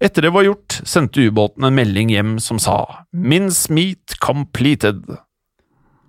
Etter 0.00 0.24
det 0.24 0.32
var 0.32 0.46
gjort, 0.46 0.78
sendte 0.88 1.26
ubåten 1.28 1.66
en 1.66 1.76
melding 1.76 2.12
hjem 2.12 2.38
som 2.40 2.60
sa 2.62 3.04
Mince 3.12 3.68
meat 3.74 4.16
completed. 4.22 5.02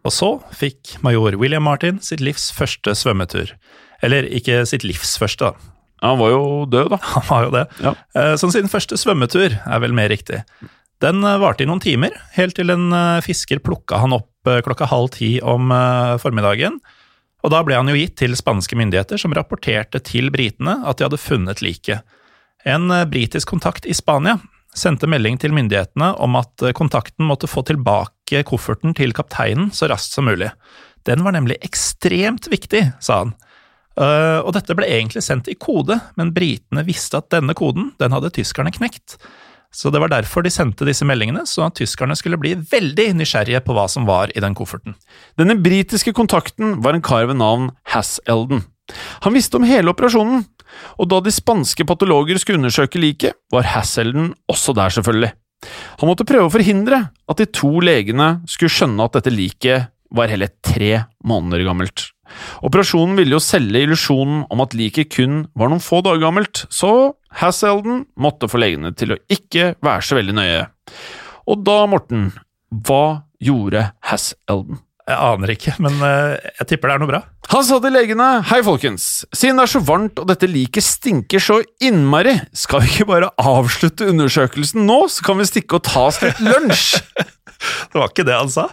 Og 0.08 0.14
så 0.16 0.32
fikk 0.58 0.96
major 1.06 1.38
William 1.38 1.66
Martin 1.68 2.00
sitt 2.02 2.24
livs 2.24 2.50
første 2.56 2.96
svømmetur. 2.98 3.54
Eller 4.02 4.26
ikke 4.34 4.64
sitt 4.70 4.86
livs 4.88 5.14
første, 5.22 5.52
da. 5.52 5.72
Han 6.02 6.18
var 6.18 6.32
jo 6.34 6.46
død, 6.66 6.94
da. 6.96 7.00
Han 7.18 7.28
var 7.30 7.44
jo 7.46 7.52
det. 7.54 7.66
Ja. 7.86 7.96
Eh, 8.18 8.36
sin 8.42 8.72
første 8.72 8.98
svømmetur, 8.98 9.58
er 9.62 9.84
vel 9.84 9.94
mer 9.98 10.10
riktig. 10.10 10.42
Den 11.02 11.22
eh, 11.26 11.38
varte 11.42 11.66
i 11.66 11.70
noen 11.70 11.84
timer, 11.84 12.16
helt 12.38 12.58
til 12.58 12.74
en 12.74 12.90
eh, 12.98 13.22
fisker 13.26 13.62
plukka 13.62 14.02
han 14.02 14.18
opp 14.18 14.30
klokka 14.42 14.88
halv 14.90 15.12
ti 15.14 15.36
om 15.46 15.70
formiddagen. 16.18 16.80
Og 17.46 17.52
da 17.54 17.60
ble 17.62 17.76
han 17.78 17.92
jo 17.92 17.94
gitt 17.94 18.16
til 18.18 18.34
spanske 18.34 18.74
myndigheter, 18.74 19.20
som 19.22 19.36
rapporterte 19.38 20.00
til 20.02 20.32
britene 20.34 20.80
at 20.82 20.98
de 20.98 21.06
hadde 21.06 21.20
funnet 21.22 21.62
liket. 21.62 22.02
En 22.66 22.90
britisk 23.10 23.54
kontakt 23.54 23.86
i 23.86 23.94
Spania 23.94 24.40
sendte 24.74 25.06
melding 25.06 25.38
til 25.38 25.54
myndighetene 25.54 26.16
om 26.26 26.40
at 26.42 26.66
kontakten 26.74 27.30
måtte 27.30 27.46
få 27.46 27.62
tilbake 27.70 28.21
kofferten 28.48 28.96
til 28.98 29.14
kapteinen 29.16 29.70
så 29.76 29.90
raskt 29.92 30.16
som 30.16 30.28
mulig. 30.30 30.52
Den 31.08 31.24
var 31.26 31.36
nemlig 31.36 31.60
ekstremt 31.66 32.48
viktig, 32.52 32.86
sa 33.04 33.24
han. 33.24 33.36
Eh, 34.00 34.40
og 34.40 34.54
dette 34.56 34.76
ble 34.78 34.88
egentlig 34.88 35.24
sendt 35.26 35.50
i 35.52 35.58
kode, 35.60 35.98
men 36.16 36.34
britene 36.36 36.86
visste 36.88 37.20
at 37.20 37.32
denne 37.34 37.56
koden, 37.58 37.92
den 38.00 38.16
hadde 38.16 38.34
tyskerne 38.38 38.74
knekt. 38.74 39.18
Så 39.72 39.92
det 39.92 40.02
var 40.04 40.12
derfor 40.12 40.44
de 40.44 40.52
sendte 40.52 40.86
disse 40.88 41.06
meldingene, 41.08 41.46
sånn 41.48 41.70
at 41.70 41.78
tyskerne 41.80 42.16
skulle 42.20 42.40
bli 42.40 42.58
veldig 42.60 43.08
nysgjerrige 43.22 43.62
på 43.64 43.76
hva 43.76 43.88
som 43.92 44.08
var 44.08 44.34
i 44.36 44.44
den 44.44 44.56
kofferten. 44.58 44.98
Denne 45.40 45.56
britiske 45.64 46.12
kontakten 46.16 46.82
var 46.84 46.98
en 46.98 47.04
kar 47.06 47.30
ved 47.30 47.40
navn 47.40 47.70
Hass-Elden. 47.94 48.66
Han 49.24 49.36
visste 49.36 49.60
om 49.60 49.68
hele 49.68 49.94
operasjonen, 49.94 50.44
og 51.00 51.08
da 51.12 51.22
de 51.24 51.32
spanske 51.32 51.86
patologer 51.88 52.40
skulle 52.40 52.60
undersøke 52.60 53.00
liket, 53.00 53.38
var 53.52 53.68
Hass-Elden 53.72 54.34
også 54.52 54.76
der, 54.76 54.92
selvfølgelig. 54.92 55.32
Han 56.02 56.10
måtte 56.10 56.26
prøve 56.28 56.50
å 56.50 56.54
forhindre 56.54 57.04
at 57.30 57.42
de 57.42 57.48
to 57.54 57.72
legene 57.84 58.40
skulle 58.50 58.74
skjønne 58.74 59.06
at 59.06 59.20
dette 59.20 59.34
liket 59.34 59.92
var 60.12 60.32
hele 60.32 60.50
tre 60.66 61.06
måneder 61.28 61.64
gammelt. 61.68 62.10
Operasjonen 62.66 63.18
ville 63.20 63.36
jo 63.36 63.44
selge 63.44 63.84
illusjonen 63.86 64.46
om 64.52 64.64
at 64.64 64.76
liket 64.78 65.12
kun 65.14 65.46
var 65.58 65.72
noen 65.72 65.84
få 65.84 66.02
dager 66.06 66.24
gammelt, 66.24 66.66
så 66.72 67.14
Hass-Elden 67.42 68.06
måtte 68.20 68.50
få 68.52 68.62
legene 68.62 68.94
til 68.96 69.16
å 69.16 69.20
ikke 69.32 69.74
være 69.84 70.06
så 70.08 70.18
veldig 70.20 70.38
nøye. 70.38 70.64
Og 71.52 71.66
da, 71.68 71.78
Morten, 71.92 72.30
hva 72.72 73.28
gjorde 73.44 73.90
Hass-Elden? 74.08 74.80
Jeg 75.12 75.20
aner 75.20 75.52
ikke, 75.52 75.74
men 75.84 75.98
eh, 76.08 76.52
jeg 76.62 76.70
tipper 76.70 76.92
det 76.92 76.96
er 76.96 77.02
noe 77.04 77.10
bra. 77.10 77.20
Han 77.52 77.66
sa 77.68 77.82
til 77.84 77.92
legene 77.92 78.28
Hei, 78.48 78.62
folkens. 78.64 79.08
Siden 79.36 79.60
det 79.60 79.66
er 79.66 79.72
så 79.74 79.82
varmt 79.84 80.22
og 80.22 80.30
dette 80.30 80.48
liket 80.48 80.86
stinker 80.88 81.44
så 81.44 81.60
innmari, 81.84 82.38
skal 82.56 82.86
vi 82.86 82.94
ikke 82.94 83.10
bare 83.10 83.32
avslutte 83.42 84.08
undersøkelsen 84.08 84.86
nå, 84.88 85.02
så 85.12 85.26
kan 85.28 85.42
vi 85.42 85.50
stikke 85.50 85.82
og 85.82 85.86
ta 85.90 86.08
oss 86.08 86.22
litt 86.24 86.40
lunsj? 86.46 87.02
Det 87.92 88.00
var 88.00 88.08
ikke 88.10 88.26
det 88.26 88.34
han 88.34 88.50
sa. 88.50 88.64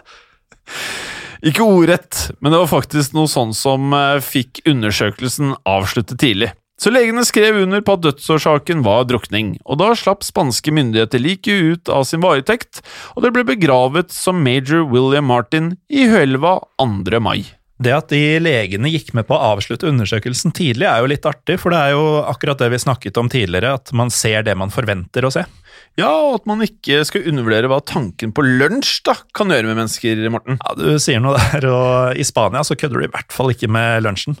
Ikke 1.45 1.61
ordrett, 1.61 2.31
men 2.41 2.51
det 2.51 2.57
var 2.63 2.71
faktisk 2.71 3.13
noe 3.13 3.29
sånn 3.29 3.51
som 3.53 3.93
eh, 3.93 4.17
fikk 4.23 4.63
undersøkelsen 4.67 5.53
avsluttet 5.69 6.17
tidlig. 6.23 6.49
Så 6.79 6.93
legene 6.95 7.25
skrev 7.27 7.57
under 7.59 7.83
på 7.83 7.97
at 7.97 8.05
dødsårsaken 8.05 8.85
var 8.85 9.03
drukning, 9.09 9.57
og 9.67 9.81
da 9.81 9.91
slapp 9.99 10.23
spanske 10.23 10.71
myndigheter 10.71 11.19
liket 11.19 11.65
ut 11.73 11.91
av 11.91 12.05
sin 12.07 12.23
varetekt, 12.23 12.79
og 13.17 13.25
det 13.25 13.33
ble 13.35 13.43
begravet 13.49 14.13
som 14.15 14.39
major 14.45 14.85
William 14.87 15.27
Martin 15.27 15.73
i 15.91 16.07
Huelva 16.07 16.61
2. 16.79 17.19
mai. 17.19 17.41
Det 17.79 17.91
at 17.95 18.09
de 18.11 18.39
legene 18.43 18.91
gikk 18.91 19.13
med 19.15 19.27
på 19.27 19.35
å 19.35 19.53
avslutte 19.53 19.87
undersøkelsen 19.87 20.51
tidlig, 20.55 20.87
er 20.87 21.03
jo 21.03 21.11
litt 21.11 21.27
artig, 21.27 21.55
for 21.59 21.71
det 21.71 21.79
er 21.79 21.93
jo 21.95 22.07
akkurat 22.27 22.59
det 22.59 22.71
vi 22.73 22.81
snakket 22.83 23.19
om 23.19 23.31
tidligere, 23.31 23.75
at 23.79 23.93
man 23.95 24.11
ser 24.11 24.43
det 24.47 24.55
man 24.59 24.71
forventer 24.71 25.27
å 25.27 25.31
se. 25.35 25.45
Ja, 25.99 26.09
og 26.11 26.41
at 26.41 26.47
man 26.47 26.63
ikke 26.63 27.03
skal 27.07 27.27
undervurdere 27.27 27.71
hva 27.71 27.79
tanken 27.83 28.33
på 28.35 28.43
lunsj 28.43 28.99
da 29.07 29.15
kan 29.35 29.51
gjøre 29.51 29.67
med 29.71 29.79
mennesker, 29.79 30.25
Morten. 30.31 30.59
Ja, 30.63 30.75
Du 30.79 30.99
sier 30.99 31.23
noe 31.23 31.39
der, 31.39 31.71
og 31.71 32.19
i 32.19 32.27
Spania 32.27 32.63
så 32.67 32.79
kødder 32.79 32.99
du 32.99 33.07
i 33.07 33.13
hvert 33.15 33.35
fall 33.35 33.55
ikke 33.55 33.71
med 33.71 34.03
lunsjen. 34.07 34.39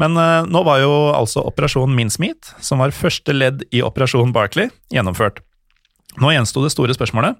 Men 0.00 0.16
uh, 0.16 0.48
nå 0.48 0.64
var 0.64 0.80
jo 0.82 0.92
altså 1.12 1.44
operasjon 1.44 1.92
Mincemeat, 1.96 2.54
som 2.64 2.80
var 2.80 2.94
første 2.96 3.34
ledd 3.36 3.64
i 3.74 3.82
operasjon 3.84 4.32
Barkley, 4.32 4.70
gjennomført. 4.92 5.42
Nå 6.20 6.32
gjensto 6.32 6.64
det 6.64 6.72
store 6.74 6.96
spørsmålet. 6.96 7.38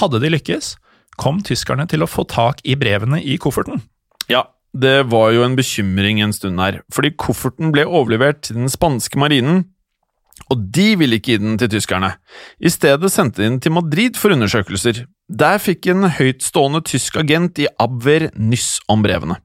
Hadde 0.00 0.20
de 0.22 0.30
lykkes, 0.34 0.74
kom 1.20 1.40
tyskerne 1.46 1.86
til 1.90 2.04
å 2.04 2.10
få 2.10 2.26
tak 2.28 2.62
i 2.66 2.76
brevene 2.78 3.20
i 3.22 3.38
kofferten? 3.40 3.82
Ja, 4.30 4.46
det 4.76 5.10
var 5.10 5.32
jo 5.34 5.42
en 5.42 5.56
bekymring 5.58 6.20
en 6.22 6.34
stund 6.34 6.60
her, 6.62 6.80
fordi 6.94 7.12
kofferten 7.18 7.72
ble 7.74 7.86
overlevert 7.88 8.44
til 8.46 8.60
den 8.60 8.70
spanske 8.70 9.18
marinen, 9.18 9.64
og 10.50 10.62
de 10.74 10.94
ville 10.98 11.18
ikke 11.18 11.34
gi 11.34 11.42
den 11.42 11.58
til 11.60 11.70
tyskerne. 11.74 12.14
I 12.62 12.70
stedet 12.72 13.10
sendte 13.12 13.42
de 13.42 13.48
den 13.48 13.58
til 13.62 13.74
Madrid 13.76 14.16
for 14.18 14.32
undersøkelser. 14.34 15.04
Der 15.28 15.60
fikk 15.62 15.90
en 15.92 16.08
høytstående 16.16 16.82
tysk 16.86 17.18
agent 17.20 17.60
i 17.60 17.68
Abwehr 17.82 18.30
nyss 18.38 18.78
om 18.90 19.04
brevene. 19.04 19.36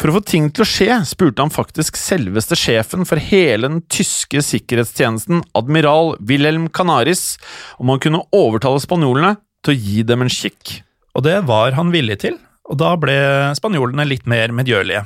For 0.00 0.10
å 0.10 0.16
få 0.16 0.22
ting 0.26 0.48
til 0.50 0.64
å 0.64 0.68
skje 0.68 0.96
spurte 1.06 1.44
han 1.44 1.52
faktisk 1.52 1.98
selveste 2.00 2.56
sjefen 2.58 3.06
for 3.08 3.20
hele 3.22 3.68
den 3.68 3.82
tyske 3.92 4.40
sikkerhetstjenesten, 4.42 5.44
admiral 5.58 6.16
Wilhelm 6.18 6.68
Canaris, 6.72 7.36
om 7.78 7.92
han 7.92 8.02
kunne 8.02 8.24
overtale 8.34 8.82
spanjolene 8.82 9.36
til 9.62 9.74
å 9.74 9.78
gi 9.78 10.06
dem 10.08 10.24
en 10.24 10.32
kikk. 10.32 10.80
Og 11.12 11.26
det 11.26 11.42
var 11.48 11.76
han 11.76 11.92
villig 11.94 12.22
til, 12.24 12.38
og 12.66 12.80
da 12.80 12.94
ble 12.96 13.16
spanjolene 13.58 14.08
litt 14.08 14.26
mer 14.30 14.54
medgjørlige. 14.56 15.04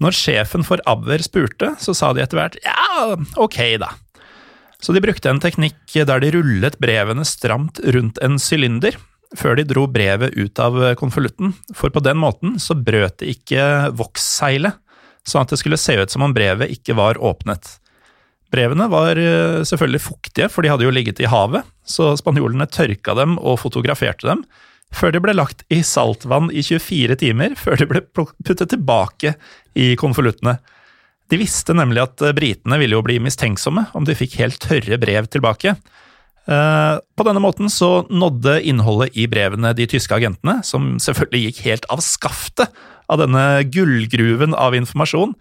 Når 0.00 0.16
sjefen 0.16 0.64
for 0.64 0.80
Abwer 0.88 1.20
spurte, 1.24 1.74
så 1.80 1.96
sa 1.96 2.12
de 2.16 2.22
etter 2.22 2.38
hvert 2.38 2.56
ja, 2.64 3.16
ok, 3.40 3.58
da. 3.80 3.90
Så 4.80 4.94
de 4.96 5.02
brukte 5.04 5.28
en 5.28 5.40
teknikk 5.42 5.76
der 5.92 6.22
de 6.22 6.30
rullet 6.32 6.78
brevene 6.80 7.26
stramt 7.28 7.82
rundt 7.84 8.20
en 8.24 8.38
sylinder, 8.40 8.96
før 9.38 9.58
de 9.58 9.66
dro 9.68 9.86
brevet 9.90 10.34
ut 10.34 10.62
av 10.62 10.78
konvolutten, 10.98 11.52
for 11.76 11.92
på 11.94 12.02
den 12.02 12.18
måten 12.18 12.56
så 12.62 12.74
brøt 12.74 13.20
det 13.22 13.30
ikke 13.36 13.90
voksseilet, 13.98 14.78
sånn 15.26 15.44
at 15.44 15.52
det 15.52 15.60
skulle 15.60 15.78
se 15.80 15.94
ut 16.00 16.10
som 16.10 16.24
om 16.26 16.34
brevet 16.34 16.72
ikke 16.72 16.96
var 16.98 17.20
åpnet. 17.20 17.76
Brevene 18.50 18.88
var 18.90 19.18
eh, 19.20 19.62
selvfølgelig 19.66 20.02
fuktige, 20.02 20.48
for 20.50 20.66
de 20.66 20.72
hadde 20.72 20.86
jo 20.86 20.94
ligget 20.94 21.22
i 21.22 21.30
havet, 21.30 21.66
så 21.86 22.12
spanjolene 22.18 22.66
tørka 22.66 23.14
dem 23.18 23.38
og 23.38 23.60
fotograferte 23.62 24.26
dem, 24.26 24.42
før 24.90 25.14
de 25.14 25.22
ble 25.22 25.36
lagt 25.36 25.62
i 25.70 25.84
saltvann 25.86 26.50
i 26.50 26.64
24 26.66 27.20
timer, 27.20 27.54
før 27.58 27.78
de 27.78 27.86
ble 27.92 28.02
puttet 28.10 28.66
tilbake 28.72 29.36
i 29.78 29.92
konvoluttene. 30.00 30.56
De 31.30 31.38
visste 31.38 31.76
nemlig 31.78 32.02
at 32.02 32.24
britene 32.34 32.80
ville 32.80 32.96
jo 32.96 33.04
bli 33.06 33.20
mistenksomme 33.22 33.86
om 33.94 34.06
de 34.06 34.18
fikk 34.18 34.34
helt 34.40 34.58
tørre 34.64 34.98
brev 34.98 35.30
tilbake. 35.30 35.76
Eh, 36.50 36.96
på 37.16 37.26
denne 37.26 37.42
måten 37.42 37.70
så 37.70 38.02
nådde 38.10 38.58
innholdet 38.66 39.14
i 39.14 39.28
brevene 39.30 39.70
de 39.76 39.86
tyske 39.90 40.16
agentene, 40.16 40.58
som 40.66 40.96
selvfølgelig 41.02 41.44
gikk 41.46 41.62
helt 41.68 41.86
av 41.94 42.02
skaftet 42.02 42.72
av 43.10 43.22
denne 43.22 43.62
gullgruven 43.70 44.56
av 44.58 44.74
informasjon, 44.78 45.36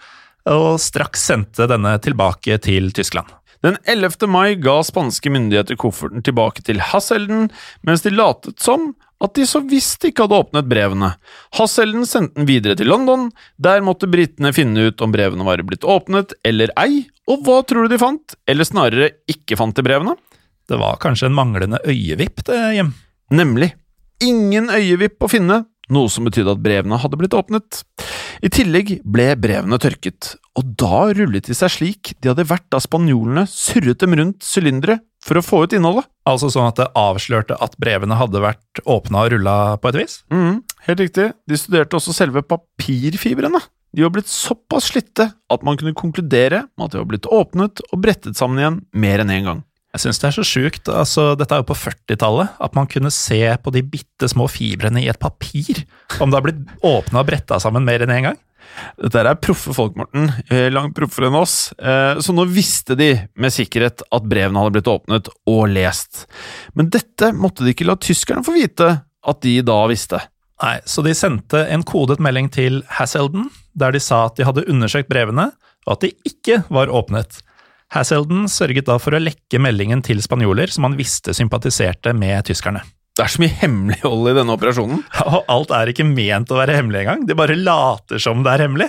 og 0.50 0.69
straks 0.82 1.26
sendte 1.32 1.67
denne 1.69 1.95
tilbake 2.02 2.58
til 2.62 2.93
Tyskland. 2.95 3.30
Den 3.65 3.76
11. 3.91 4.24
mai 4.32 4.56
ga 4.56 4.78
spanske 4.88 5.32
myndigheter 5.34 5.76
kofferten 5.80 6.24
tilbake 6.24 6.63
til 6.63 6.80
Hasselden, 6.80 7.50
mens 7.84 8.06
de 8.06 8.13
latet 8.13 8.62
som 8.63 8.93
at 9.19 9.34
de 9.36 9.43
så 9.50 9.60
visst 9.67 10.06
ikke 10.08 10.24
hadde 10.24 10.38
åpnet 10.38 10.69
brevene. 10.72 11.10
Hasselden 11.58 12.06
sendte 12.08 12.39
den 12.39 12.48
videre 12.48 12.78
til 12.80 12.88
London, 12.88 13.28
der 13.60 13.84
måtte 13.84 14.08
britene 14.08 14.54
finne 14.56 14.88
ut 14.88 15.04
om 15.04 15.12
brevene 15.12 15.43
var 15.43 15.60
blitt 15.67 15.84
åpnet 15.84 16.38
eller 16.48 16.72
ei, 16.80 17.04
og 17.28 17.43
hva 17.43 17.60
tror 17.67 17.86
du 17.86 17.93
de 17.93 18.00
fant, 18.00 18.38
eller 18.48 18.67
snarere 18.67 19.12
ikke 19.30 19.60
fant 19.60 19.82
i 19.82 19.86
brevene? 19.86 20.15
Det 20.69 20.77
var 20.77 20.99
kanskje 21.01 21.25
en 21.29 21.34
manglende 21.34 21.79
øyevipp, 21.82 22.43
det, 22.45 22.58
Jim? 22.77 22.93
Nemlig. 23.34 23.71
Ingen 24.21 24.69
øyevipp 24.69 25.23
å 25.25 25.29
finne, 25.32 25.63
noe 25.89 26.10
som 26.13 26.27
betydde 26.27 26.53
at 26.53 26.62
brevene 26.62 26.99
hadde 27.01 27.17
blitt 27.17 27.34
åpnet. 27.34 27.79
I 28.45 28.51
tillegg 28.53 28.99
ble 29.01 29.32
brevene 29.41 29.79
tørket, 29.82 30.36
og 30.53 30.75
da 30.77 31.08
rullet 31.17 31.49
de 31.49 31.55
seg 31.58 31.73
slik 31.73 32.12
de 32.21 32.29
hadde 32.29 32.45
vært 32.47 32.67
da 32.69 32.77
spanjolene 32.84 33.47
surret 33.49 34.03
dem 34.03 34.13
rundt 34.19 34.45
sylindere 34.45 34.99
for 35.25 35.39
å 35.39 35.43
få 35.43 35.63
ut 35.65 35.73
innholdet. 35.73 36.05
Altså 36.29 36.51
sånn 36.53 36.69
at 36.69 36.77
det 36.77 36.91
avslørte 36.99 37.58
at 37.58 37.73
brevene 37.82 38.19
hadde 38.19 38.43
vært 38.43 38.84
åpna 38.86 39.25
og 39.25 39.34
rulla 39.34 39.55
på 39.82 39.89
et 39.89 39.99
vis? 40.03 40.19
Mm, 40.29 40.62
helt 40.86 41.01
riktig. 41.01 41.32
De 41.49 41.58
studerte 41.58 41.97
også 41.97 42.13
selve 42.15 42.45
papirfibrene. 42.45 43.63
De 43.89 44.05
var 44.05 44.13
blitt 44.13 44.29
såpass 44.29 44.91
slitte 44.91 45.32
at 45.34 45.65
man 45.65 45.79
kunne 45.79 45.97
konkludere 45.97 46.67
med 46.77 46.86
at 46.86 46.93
de 46.93 47.01
var 47.01 47.10
blitt 47.10 47.32
åpnet 47.34 47.82
og 47.89 48.03
brettet 48.03 48.38
sammen 48.38 48.62
igjen 48.62 48.79
mer 48.93 49.23
enn 49.23 49.34
én 49.34 49.39
en 49.41 49.49
gang. 49.49 49.65
Jeg 49.95 50.04
syns 50.04 50.19
det 50.21 50.28
er 50.30 50.36
så 50.36 50.45
sjukt. 50.45 50.89
Altså, 50.93 51.32
dette 51.39 51.56
er 51.56 51.63
jo 51.63 51.69
på 51.71 51.78
40-tallet. 51.80 52.52
At 52.62 52.75
man 52.78 52.89
kunne 52.89 53.10
se 53.13 53.41
på 53.63 53.73
de 53.73 53.82
bitte 53.82 54.30
små 54.30 54.45
fibrene 54.52 55.02
i 55.02 55.10
et 55.10 55.19
papir. 55.21 55.82
Om 56.21 56.30
det 56.30 56.38
har 56.38 56.45
blitt 56.45 56.62
åpna 56.86 57.23
og 57.23 57.32
bretta 57.32 57.58
sammen 57.62 57.88
mer 57.88 58.06
enn 58.06 58.13
én 58.13 58.19
en 58.19 58.28
gang. 58.30 58.39
Dette 58.99 59.23
er 59.25 59.39
proffe 59.41 59.73
folk, 59.73 59.95
Morten. 59.97 60.30
Eh, 60.52 60.67
langt 60.71 60.93
proffere 60.97 61.30
enn 61.30 61.39
oss. 61.39 61.71
Eh, 61.73 62.21
så 62.21 62.36
nå 62.36 62.45
visste 62.54 62.97
de 62.99 63.12
med 63.39 63.56
sikkerhet 63.56 64.04
at 64.06 64.30
brevene 64.30 64.62
hadde 64.62 64.75
blitt 64.78 64.91
åpnet 64.91 65.32
og 65.49 65.63
lest. 65.73 66.25
Men 66.78 66.91
dette 66.93 67.32
måtte 67.36 67.65
de 67.65 67.73
ikke 67.73 67.88
la 67.89 67.97
tyskerne 67.99 68.45
få 68.45 68.56
vite 68.60 68.91
at 68.99 69.41
de 69.45 69.58
da 69.65 69.80
visste. 69.89 70.21
Nei, 70.62 70.78
så 70.86 71.02
de 71.06 71.15
sendte 71.15 71.63
en 71.71 71.86
kodet 71.88 72.19
melding 72.21 72.49
til 72.52 72.82
Hasselden, 72.99 73.47
der 73.80 73.95
de 73.95 74.02
sa 74.04 74.25
at 74.28 74.36
de 74.38 74.45
hadde 74.47 74.67
undersøkt 74.69 75.10
brevene, 75.12 75.49
og 75.88 75.95
at 75.95 76.04
de 76.04 76.13
ikke 76.28 76.62
var 76.69 76.91
åpnet. 76.91 77.39
Hasselden 77.93 78.45
sørget 78.52 78.86
da 78.89 78.99
for 79.02 79.17
å 79.17 79.21
lekke 79.21 79.62
meldingen 79.62 80.04
til 80.06 80.21
spanjoler 80.21 80.69
som 80.69 80.86
han 80.86 80.97
visste 80.99 81.34
sympatiserte 81.34 82.13
med 82.13 82.45
tyskerne. 82.49 82.84
Det 83.17 83.25
er 83.25 83.32
så 83.34 83.41
mye 83.41 83.56
hemmelighold 83.60 84.30
i 84.32 84.36
denne 84.38 84.54
operasjonen. 84.56 85.02
Ja, 85.17 85.25
Og 85.39 85.49
alt 85.52 85.73
er 85.75 85.89
ikke 85.91 86.08
ment 86.08 86.54
å 86.54 86.60
være 86.60 86.78
hemmelig 86.78 87.04
engang, 87.04 87.25
de 87.28 87.36
bare 87.38 87.58
later 87.58 88.21
som 88.21 88.45
det 88.45 88.54
er 88.54 88.63
hemmelig. 88.67 88.88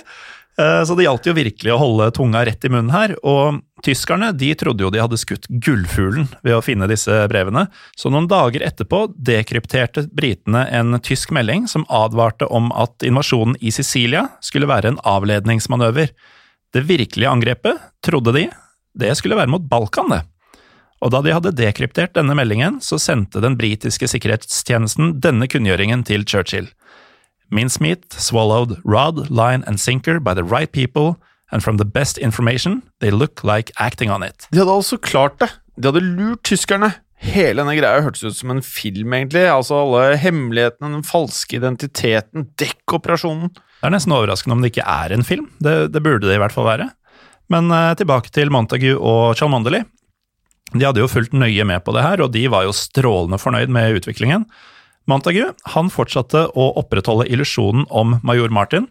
Eh, 0.61 0.83
så 0.85 0.95
det 0.95 1.07
gjaldt 1.07 1.27
jo 1.31 1.35
virkelig 1.35 1.73
å 1.75 1.81
holde 1.81 2.11
tunga 2.15 2.45
rett 2.47 2.65
i 2.67 2.71
munnen 2.71 2.93
her, 2.95 3.17
og 3.27 3.63
tyskerne 3.87 4.31
de 4.37 4.53
trodde 4.61 4.85
jo 4.85 4.93
de 4.93 5.01
hadde 5.03 5.19
skutt 5.21 5.49
gullfuglen 5.49 6.29
ved 6.45 6.59
å 6.59 6.63
finne 6.65 6.89
disse 6.91 7.15
brevene, 7.33 7.67
så 7.97 8.13
noen 8.13 8.29
dager 8.31 8.65
etterpå 8.67 9.07
dekrypterte 9.17 10.07
britene 10.15 10.67
en 10.77 10.99
tysk 11.03 11.33
melding 11.35 11.67
som 11.71 11.89
advarte 11.89 12.49
om 12.53 12.69
at 12.77 13.07
invasjonen 13.07 13.57
i 13.65 13.73
Sicilia 13.75 14.27
skulle 14.45 14.69
være 14.71 14.93
en 14.93 15.01
avledningsmanøver. 15.09 16.13
Det 16.71 16.87
virkelige 16.87 17.33
angrepet, 17.33 17.81
trodde 18.05 18.37
de, 18.37 18.51
det 18.99 19.15
skulle 19.19 19.39
være 19.39 19.51
mot 19.53 19.65
Balkan, 19.71 20.11
det. 20.13 20.23
Og 21.01 21.13
da 21.15 21.23
de 21.25 21.33
hadde 21.33 21.55
dekryptert 21.57 22.13
denne 22.17 22.35
meldingen, 22.37 22.79
så 22.85 22.99
sendte 23.01 23.41
den 23.41 23.57
britiske 23.57 24.09
sikkerhetstjenesten 24.11 25.17
denne 25.25 25.49
kunngjøringen 25.49 26.05
til 26.05 26.27
Churchill. 26.29 26.69
Mincemeat 27.51 28.13
swallowed 28.13 28.77
rod, 28.85 29.27
line 29.31 29.65
and 29.67 29.81
sinker 29.81 30.21
by 30.21 30.35
the 30.37 30.45
right 30.45 30.71
people, 30.73 31.17
and 31.51 31.65
from 31.65 31.79
the 31.79 31.89
best 31.89 32.19
information, 32.19 32.83
they 33.01 33.11
look 33.11 33.43
like 33.43 33.73
acting 33.79 34.11
on 34.11 34.23
it. 34.23 34.47
De 34.53 34.61
hadde 34.61 34.77
altså 34.77 35.01
klart 35.01 35.41
det. 35.41 35.51
De 35.81 35.89
hadde 35.89 36.05
lurt 36.05 36.45
tyskerne. 36.45 36.93
Hele 37.21 37.61
denne 37.61 37.75
greia 37.77 38.05
hørtes 38.05 38.23
ut 38.25 38.37
som 38.37 38.53
en 38.55 38.63
film, 38.65 39.13
egentlig. 39.17 39.43
Altså 39.51 39.81
alle 39.83 40.21
hemmelighetene, 40.21 40.95
den 40.95 41.05
falske 41.05 41.59
identiteten, 41.59 42.47
dekkoperasjonen. 42.61 43.51
Det 43.53 43.89
er 43.89 43.93
nesten 43.93 44.15
overraskende 44.17 44.57
om 44.57 44.63
det 44.65 44.73
ikke 44.75 44.87
er 44.89 45.13
en 45.17 45.25
film. 45.25 45.51
Det, 45.61 45.91
det 45.93 46.05
burde 46.05 46.29
det 46.29 46.37
i 46.37 46.41
hvert 46.41 46.55
fall 46.55 46.69
være. 46.69 46.91
Men 47.51 47.71
eh, 47.75 47.95
tilbake 47.99 48.33
til 48.35 48.53
Montague 48.55 48.95
og 48.97 49.35
Chalmondeley. 49.39 49.85
De 50.71 50.87
hadde 50.87 51.03
jo 51.03 51.11
fulgt 51.11 51.35
nøye 51.35 51.67
med 51.67 51.83
på 51.83 51.95
det 51.97 52.05
her, 52.07 52.23
og 52.23 52.31
de 52.35 52.45
var 52.51 52.67
jo 52.67 52.77
strålende 52.77 53.41
fornøyd 53.43 53.73
med 53.75 53.99
utviklingen. 53.99 54.47
Montague 55.11 55.51
han 55.75 55.91
fortsatte 55.91 56.47
å 56.55 56.71
opprettholde 56.79 57.27
illusjonen 57.27 57.89
om 57.91 58.21
major 58.27 58.53
Martin. 58.55 58.87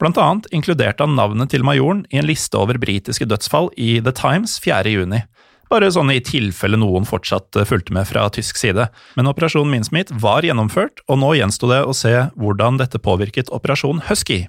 Blant 0.00 0.16
annet 0.16 0.48
inkluderte 0.56 1.04
han 1.04 1.18
navnet 1.18 1.50
til 1.52 1.64
majoren 1.66 2.06
i 2.08 2.22
en 2.22 2.28
liste 2.28 2.56
over 2.56 2.78
britiske 2.80 3.26
dødsfall 3.28 3.68
i 3.76 3.98
The 4.00 4.14
Times 4.16 4.56
4. 4.64 4.88
juni. 4.88 5.24
bare 5.70 5.86
sånn 5.92 6.08
i 6.10 6.18
tilfelle 6.18 6.74
noen 6.80 7.04
fortsatt 7.06 7.54
eh, 7.54 7.66
fulgte 7.68 7.94
med 7.94 8.08
fra 8.08 8.24
tysk 8.32 8.56
side. 8.58 8.88
Men 9.14 9.28
Operasjon 9.30 9.70
Mincemeat 9.70 10.08
var 10.10 10.42
gjennomført, 10.42 11.04
og 11.06 11.20
nå 11.22 11.36
gjensto 11.38 11.68
det 11.70 11.84
å 11.86 11.94
se 11.94 12.10
hvordan 12.34 12.80
dette 12.80 12.98
påvirket 12.98 13.52
Operasjon 13.54 14.02
Husky. 14.08 14.48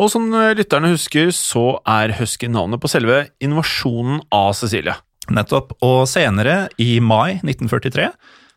Og 0.00 0.08
som 0.08 0.30
lytterne 0.56 0.94
husker, 0.94 1.28
så 1.36 1.78
er 1.88 2.14
Husky 2.16 2.48
navnet 2.48 2.80
på 2.80 2.88
selve 2.88 3.26
invasjonen 3.44 4.22
av 4.32 4.54
Cecilie. 4.56 4.94
Nettopp. 5.30 5.74
Og 5.84 6.06
senere, 6.08 6.70
i 6.80 6.96
mai 7.00 7.38
1943, 7.42 8.08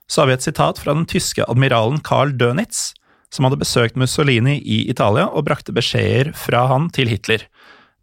så 0.08 0.22
har 0.22 0.30
vi 0.30 0.36
et 0.38 0.46
sitat 0.46 0.80
fra 0.80 0.96
den 0.96 1.08
tyske 1.10 1.46
admiralen 1.50 2.00
Carl 2.06 2.32
Dönitz, 2.40 2.94
som 3.34 3.46
hadde 3.46 3.60
besøkt 3.60 3.98
Mussolini 4.00 4.60
i 4.62 4.86
Italia 4.90 5.28
og 5.28 5.48
brakte 5.50 5.76
beskjeder 5.76 6.32
fra 6.38 6.68
han 6.72 6.90
til 6.96 7.12
Hitler. 7.12 7.44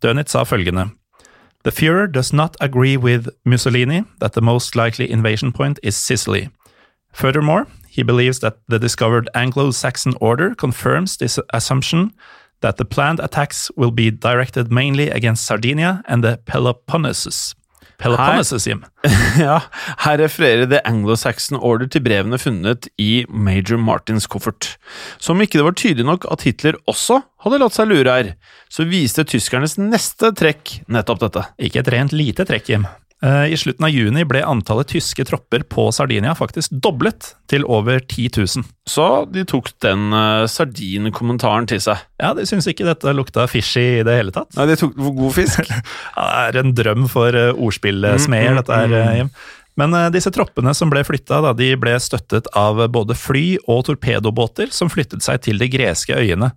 Dönitz 0.04 0.34
sa 0.36 0.44
følgende 0.44 0.90
The 1.64 1.70
Führer 1.70 2.10
does 2.10 2.32
not 2.32 2.56
agree 2.60 2.96
with 2.96 3.28
Mussolini 3.44 4.02
that 4.18 4.32
the 4.32 4.42
most 4.42 4.74
likely 4.74 5.06
invasion 5.08 5.52
point 5.52 5.78
is 5.82 5.94
Sicily. 5.94 6.48
Furthermore, 7.12 7.66
he 7.88 8.02
believes 8.02 8.40
that 8.40 8.56
the 8.68 8.80
discovered 8.80 9.28
Anglo-Saxon 9.34 10.14
order 10.20 10.54
confirms 10.54 11.16
this 11.16 11.38
assumption 11.54 12.10
that 12.62 12.78
the 12.78 12.84
planned 12.84 13.20
attacks 13.20 13.70
will 13.76 13.90
be 13.90 14.10
directed 14.10 14.72
mainly 14.72 15.10
against 15.10 15.46
Sardinia 15.46 16.02
and 16.06 16.24
the 16.24 16.38
Peloponnesus. 16.46 17.54
Peloponnesus, 18.02 18.66
Jim. 18.66 18.84
ja, 19.38 19.60
her 19.98 20.18
refererer 20.18 20.66
The 20.66 20.80
Anglo-Saxon 20.88 21.58
Order 21.60 21.86
til 21.92 22.02
brevene 22.02 22.38
funnet 22.40 22.88
i 22.98 23.24
Major 23.28 23.78
Martins 23.78 24.26
koffert. 24.26 24.76
Som 25.22 25.42
ikke 25.42 25.60
det 25.60 25.66
var 25.68 25.76
tydelig 25.78 26.08
nok 26.08 26.26
at 26.32 26.42
Hitler 26.46 26.78
også 26.90 27.20
hadde 27.44 27.60
latt 27.62 27.76
seg 27.76 27.90
lure 27.92 28.16
her, 28.16 28.32
så 28.72 28.88
viste 28.88 29.26
tyskernes 29.28 29.78
neste 29.78 30.32
trekk 30.38 30.80
nettopp 30.90 31.22
dette. 31.22 31.46
Ikke 31.62 31.82
et 31.84 31.92
rent 31.94 32.16
lite 32.16 32.46
trekk, 32.48 32.72
Jim. 32.74 32.88
Eh, 33.22 33.52
I 33.52 33.56
slutten 33.56 33.86
av 33.86 33.92
juni 33.94 34.24
ble 34.26 34.40
antallet 34.42 34.88
tyske 34.90 35.24
tropper 35.28 35.62
på 35.70 35.84
Sardinia 35.94 36.34
faktisk 36.34 36.74
doblet 36.82 37.36
til 37.50 37.62
over 37.70 38.00
10 38.00 38.32
000. 38.34 38.66
Så 38.90 39.06
de 39.30 39.44
tok 39.46 39.70
den 39.84 40.10
uh, 40.10 40.42
sardinkommentaren 40.50 41.68
til 41.70 41.78
seg. 41.84 42.02
Ja, 42.18 42.32
de 42.34 42.48
syns 42.48 42.66
ikke 42.66 42.88
dette 42.88 43.14
lukta 43.14 43.46
fishy 43.50 44.00
i 44.00 44.04
det 44.06 44.18
hele 44.18 44.34
tatt. 44.34 44.50
Nei, 44.58 44.66
de 44.72 44.78
tok 44.80 44.98
for 44.98 45.18
god 45.20 45.36
fisk. 45.38 45.70
ja, 46.16 46.28
det 46.50 46.58
er 46.58 46.60
en 46.64 46.74
drøm 46.74 47.06
for 47.12 47.38
uh, 47.38 47.52
ordspillsmeder, 47.54 48.50
mm, 48.50 48.58
mm, 48.58 48.62
dette 48.62 48.80
her, 48.80 48.96
mm. 48.96 49.16
Jim. 49.20 49.32
Men 49.78 49.94
uh, 49.94 50.08
disse 50.12 50.34
troppene 50.34 50.74
som 50.74 50.90
ble 50.90 51.06
flytta, 51.06 51.44
da, 51.46 51.54
de 51.54 51.70
ble 51.78 51.94
støttet 52.02 52.50
av 52.58 52.82
både 52.90 53.14
fly 53.14 53.46
og 53.70 53.86
torpedobåter 53.86 54.74
som 54.74 54.90
flyttet 54.90 55.22
seg 55.22 55.46
til 55.46 55.62
de 55.62 55.70
greske 55.70 56.18
øyene 56.18 56.50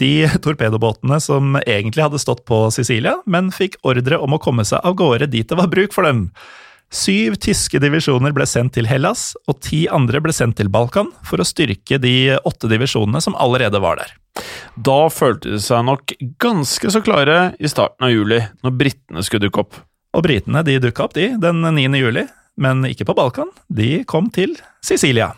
de 0.00 0.26
torpedobåtene 0.44 1.20
som 1.22 1.58
egentlig 1.60 2.06
hadde 2.06 2.20
stått 2.22 2.42
på 2.48 2.64
Sicilia, 2.74 3.18
men 3.30 3.52
fikk 3.54 3.78
ordre 3.86 4.18
om 4.20 4.34
å 4.36 4.40
komme 4.42 4.64
seg 4.66 4.82
av 4.86 4.96
gårde 4.98 5.30
dit 5.32 5.48
det 5.48 5.58
var 5.58 5.70
bruk 5.72 5.94
for 5.96 6.08
dem. 6.08 6.28
Syv 6.90 7.36
tyske 7.38 7.78
divisjoner 7.78 8.32
ble 8.34 8.48
sendt 8.50 8.74
til 8.74 8.88
Hellas, 8.90 9.36
og 9.46 9.60
ti 9.62 9.84
andre 9.92 10.18
ble 10.24 10.34
sendt 10.34 10.58
til 10.58 10.72
Balkan 10.72 11.12
for 11.26 11.38
å 11.38 11.46
styrke 11.46 12.00
de 12.02 12.34
åtte 12.34 12.70
divisjonene 12.72 13.22
som 13.22 13.36
allerede 13.38 13.78
var 13.82 14.00
der. 14.00 14.16
Da 14.74 15.04
følte 15.12 15.54
de 15.54 15.60
seg 15.62 15.84
nok 15.86 16.16
ganske 16.42 16.90
så 16.90 17.02
klare 17.04 17.52
i 17.62 17.70
starten 17.70 18.08
av 18.08 18.14
juli, 18.14 18.40
når 18.64 18.74
britene 18.80 19.22
skulle 19.26 19.46
dukke 19.46 19.62
opp. 19.62 19.78
Og 20.16 20.26
britene 20.26 20.64
de 20.66 20.80
dukka 20.82 21.06
opp, 21.06 21.14
de, 21.14 21.28
den 21.38 21.62
9. 21.62 21.86
juli, 22.00 22.26
men 22.58 22.82
ikke 22.88 23.06
på 23.06 23.14
Balkan. 23.18 23.54
De 23.70 24.02
kom 24.10 24.26
til 24.34 24.56
Sicilia. 24.82 25.30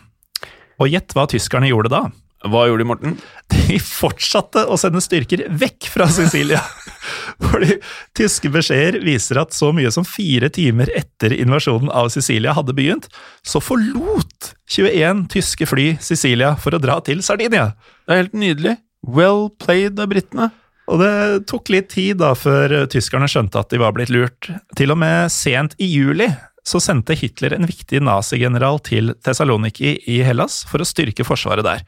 Og 0.81 0.89
gjett 0.89 1.13
hva 1.13 1.29
tyskerne 1.29 1.69
gjorde 1.69 1.93
da? 1.93 2.07
Hva 2.43 2.65
gjorde 2.67 2.83
de, 2.83 2.89
Morten? 2.91 3.17
De 3.53 3.79
fortsatte 3.83 4.65
å 4.67 4.77
sende 4.81 5.03
styrker 5.05 5.45
vekk 5.61 5.89
fra 5.93 6.09
Sicilia. 6.11 6.63
Fordi 7.43 7.77
tyske 8.19 8.51
beskjeder 8.53 8.99
viser 9.05 9.41
at 9.43 9.55
så 9.55 9.71
mye 9.75 9.91
som 9.95 10.07
fire 10.07 10.51
timer 10.53 10.91
etter 10.99 11.35
invasjonen 11.37 11.91
av 11.93 12.11
Sicilia 12.15 12.55
hadde 12.57 12.75
begynt, 12.77 13.09
så 13.47 13.63
forlot 13.63 14.53
21 14.73 15.27
tyske 15.33 15.69
fly 15.69 15.93
Sicilia 16.03 16.55
for 16.61 16.75
å 16.75 16.83
dra 16.83 16.99
til 17.05 17.23
Sardinia. 17.25 17.73
Det 18.07 18.15
er 18.15 18.25
helt 18.25 18.39
nydelig. 18.39 18.77
Well 19.03 19.49
played 19.63 20.01
av 20.03 20.11
britene. 20.13 20.51
Og 20.91 20.99
det 20.99 21.47
tok 21.51 21.71
litt 21.71 21.93
tid 21.95 22.19
da 22.21 22.33
før 22.37 22.83
tyskerne 22.91 23.29
skjønte 23.31 23.61
at 23.61 23.71
de 23.71 23.81
var 23.81 23.95
blitt 23.97 24.11
lurt. 24.13 24.51
Til 24.79 24.95
og 24.95 24.99
med 25.03 25.31
sent 25.33 25.77
i 25.79 25.89
juli 25.89 26.29
så 26.67 26.79
sendte 26.81 27.17
Hitler 27.19 27.57
en 27.57 27.67
viktig 27.67 28.01
nazigeneral 28.07 28.79
til 28.87 29.13
Thessaloniki 29.25 29.97
i 30.11 30.21
Hellas 30.23 30.61
for 30.71 30.83
å 30.83 30.87
styrke 30.87 31.27
forsvaret 31.27 31.67
der. 31.67 31.83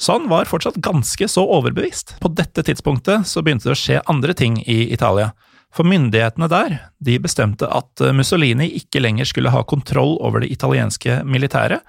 Så 0.00 0.16
han 0.16 0.28
var 0.30 0.48
fortsatt 0.48 0.78
ganske 0.80 1.26
så 1.28 1.44
overbevist. 1.58 2.14
På 2.22 2.30
dette 2.32 2.62
tidspunktet 2.66 3.26
så 3.28 3.42
begynte 3.42 3.68
det 3.68 3.74
å 3.74 3.80
skje 3.80 4.02
andre 4.10 4.36
ting 4.38 4.60
i 4.62 4.84
Italia. 4.94 5.32
For 5.74 5.86
myndighetene 5.86 6.48
der 6.50 6.78
de 7.02 7.18
bestemte 7.22 7.68
at 7.70 8.02
Mussolini 8.14 8.70
ikke 8.78 9.02
lenger 9.02 9.28
skulle 9.28 9.52
ha 9.54 9.64
kontroll 9.66 10.16
over 10.22 10.42
det 10.42 10.50
italienske 10.54 11.20
militæret, 11.26 11.84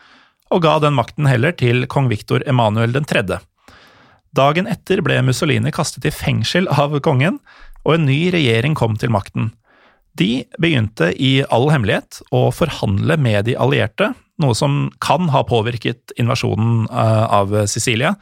og 0.51 0.65
ga 0.65 0.75
den 0.83 0.97
makten 0.97 1.29
heller 1.29 1.55
til 1.55 1.85
kong 1.89 2.09
Viktor 2.11 2.43
Emanuel 2.49 2.97
3. 2.97 3.39
Dagen 4.35 4.67
etter 4.67 5.01
ble 5.03 5.21
Mussolini 5.23 5.71
kastet 5.75 6.05
i 6.07 6.13
fengsel 6.13 6.67
av 6.71 6.97
kongen, 7.03 7.39
og 7.85 7.95
en 7.95 8.05
ny 8.09 8.29
regjering 8.33 8.75
kom 8.77 8.97
til 8.99 9.13
makten. 9.13 9.49
De 10.19 10.43
begynte 10.59 11.11
i 11.15 11.39
all 11.49 11.69
hemmelighet 11.71 12.21
å 12.35 12.49
forhandle 12.55 13.17
med 13.21 13.47
de 13.47 13.55
allierte, 13.55 14.11
noe 14.41 14.57
som 14.57 14.89
kan 15.03 15.29
ha 15.31 15.43
påvirket 15.47 16.13
invasjonen 16.19 16.87
eh, 16.89 17.25
av 17.39 17.55
Sicilia. 17.71 18.15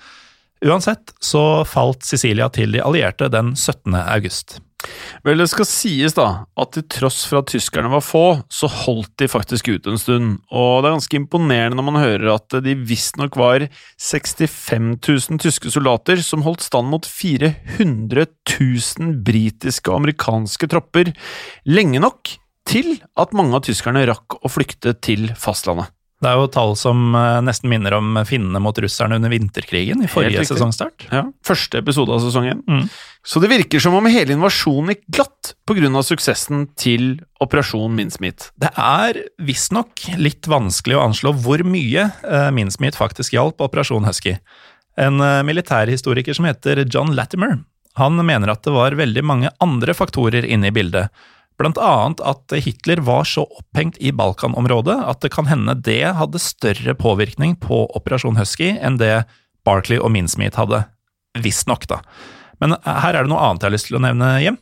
Uansett 0.66 1.16
så 1.24 1.64
falt 1.66 2.04
Sicilia 2.06 2.50
til 2.54 2.76
de 2.76 2.84
allierte 2.84 3.30
den 3.32 3.56
17. 3.56 3.96
august. 4.04 4.60
Vel, 5.28 5.42
det 5.42 5.50
skal 5.52 5.68
sies 5.68 6.16
da 6.16 6.28
at 6.60 6.72
til 6.76 6.86
tross 6.88 7.26
for 7.28 7.42
at 7.42 7.50
tyskerne 7.52 7.92
var 7.92 8.04
få, 8.06 8.40
så 8.48 8.70
holdt 8.72 9.12
de 9.20 9.28
faktisk 9.32 9.68
ut 9.74 9.90
en 9.92 10.00
stund, 10.00 10.38
og 10.56 10.80
det 10.80 10.90
er 10.90 10.96
ganske 10.96 11.20
imponerende 11.20 11.80
når 11.80 11.88
man 11.90 12.00
hører 12.00 12.32
at 12.38 12.60
de 12.64 12.78
visstnok 12.80 13.36
var 13.40 13.68
65 14.00 14.96
000 15.04 15.44
tyske 15.44 15.74
soldater 15.76 16.24
som 16.24 16.46
holdt 16.48 16.64
stand 16.64 16.92
mot 16.94 17.08
400 17.10 18.28
000 18.56 19.16
britiske 19.28 19.92
og 19.92 20.00
amerikanske 20.00 20.72
tropper, 20.72 21.12
lenge 21.68 22.00
nok 22.00 22.38
til 22.70 23.00
at 23.20 23.36
mange 23.36 23.58
av 23.58 23.66
tyskerne 23.68 24.08
rakk 24.08 24.40
å 24.40 24.52
flykte 24.52 24.96
til 25.04 25.32
fastlandet. 25.40 25.92
Det 26.20 26.28
er 26.28 26.36
jo 26.36 26.50
tall 26.52 26.74
som 26.76 27.14
eh, 27.16 27.38
nesten 27.48 27.72
minner 27.72 27.96
om 27.96 28.18
finnene 28.28 28.60
mot 28.60 28.76
russerne 28.84 29.16
under 29.16 29.32
vinterkrigen 29.32 30.04
i 30.04 30.10
forrige 30.12 30.44
sesongstart. 30.50 31.08
Ja, 31.14 31.24
Første 31.48 31.80
episode 31.80 32.12
av 32.12 32.20
sesongen. 32.26 32.60
Mm. 32.68 32.90
Så 33.24 33.40
det 33.40 33.52
virker 33.52 33.84
som 33.84 33.96
om 33.96 34.08
hele 34.12 34.36
invasjonen 34.36 34.94
gikk 34.94 35.06
glatt 35.16 35.54
pga. 35.68 36.04
suksessen 36.04 36.68
til 36.80 37.22
Operasjon 37.40 37.96
Minnsmith. 37.96 38.52
Det 38.60 38.72
er 38.76 39.22
visstnok 39.40 40.10
litt 40.20 40.48
vanskelig 40.48 41.00
å 41.00 41.06
anslå 41.08 41.34
hvor 41.40 41.64
mye 41.64 42.10
uh, 42.24 42.50
Mincemeat 42.56 43.00
faktisk 43.00 43.36
hjalp 43.36 43.64
Operasjon 43.64 44.08
Husky. 44.08 44.36
En 45.00 45.24
uh, 45.24 45.40
militærhistoriker 45.48 46.36
som 46.36 46.48
heter 46.48 46.84
John 46.88 47.16
Latimer, 47.16 47.62
han 48.00 48.20
mener 48.26 48.52
at 48.52 48.64
det 48.64 48.76
var 48.76 48.96
veldig 48.96 49.24
mange 49.24 49.52
andre 49.64 49.96
faktorer 49.96 50.48
inne 50.48 50.72
i 50.72 50.76
bildet 50.76 51.12
Blant 51.60 51.80
annet 51.84 52.22
at 52.24 52.56
Hitler 52.64 53.02
var 53.04 53.28
så 53.28 53.44
opphengt 53.44 53.98
i 54.00 54.14
Balkanområdet 54.16 54.96
at 55.12 55.20
det 55.26 55.34
kan 55.34 55.50
hende 55.50 55.76
det 55.76 56.06
hadde 56.16 56.40
større 56.40 56.96
påvirkning 56.96 57.58
på 57.60 57.84
Operasjon 58.00 58.40
Husky 58.40 58.72
enn 58.80 59.00
det 59.02 59.26
Barclay 59.68 60.00
og 60.00 60.14
Minsmith 60.16 60.56
hadde. 60.60 60.86
Visstnok, 61.44 61.84
da. 61.92 62.00
Men 62.64 62.78
her 62.84 63.12
er 63.12 63.26
det 63.26 63.32
noe 63.32 63.44
annet 63.44 63.64
jeg 63.64 63.70
har 63.70 63.76
lyst 63.76 63.90
til 63.92 64.00
å 64.00 64.04
nevne, 64.04 64.32
Hjem. 64.44 64.58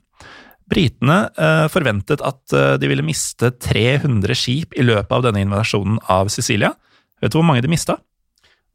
Britene 0.67 1.19
eh, 1.39 1.67
forventet 1.71 2.21
at 2.25 2.55
eh, 2.55 2.73
de 2.81 2.89
ville 2.91 3.05
miste 3.05 3.53
300 3.63 4.35
skip 4.35 4.75
i 4.75 4.83
løpet 4.83 5.13
av 5.15 5.23
denne 5.23 5.45
invasjonen 5.45 6.01
av 6.11 6.33
Sicilia. 6.33 6.73
Vet 7.21 7.31
du 7.31 7.39
hvor 7.39 7.47
mange 7.47 7.63
de 7.63 7.71
mista? 7.71 7.95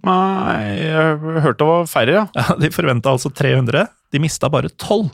Nei, 0.03 0.79
jeg 0.83 1.19
hørte 1.45 1.59
det 1.61 1.69
var 1.69 1.91
færre, 1.91 2.15
ja. 2.17 2.25
ja 2.39 2.57
de 2.59 2.73
forventa 2.75 3.13
altså 3.13 3.31
300. 3.35 3.85
De 4.15 4.23
mista 4.23 4.51
bare 4.51 4.73
12. 4.73 5.11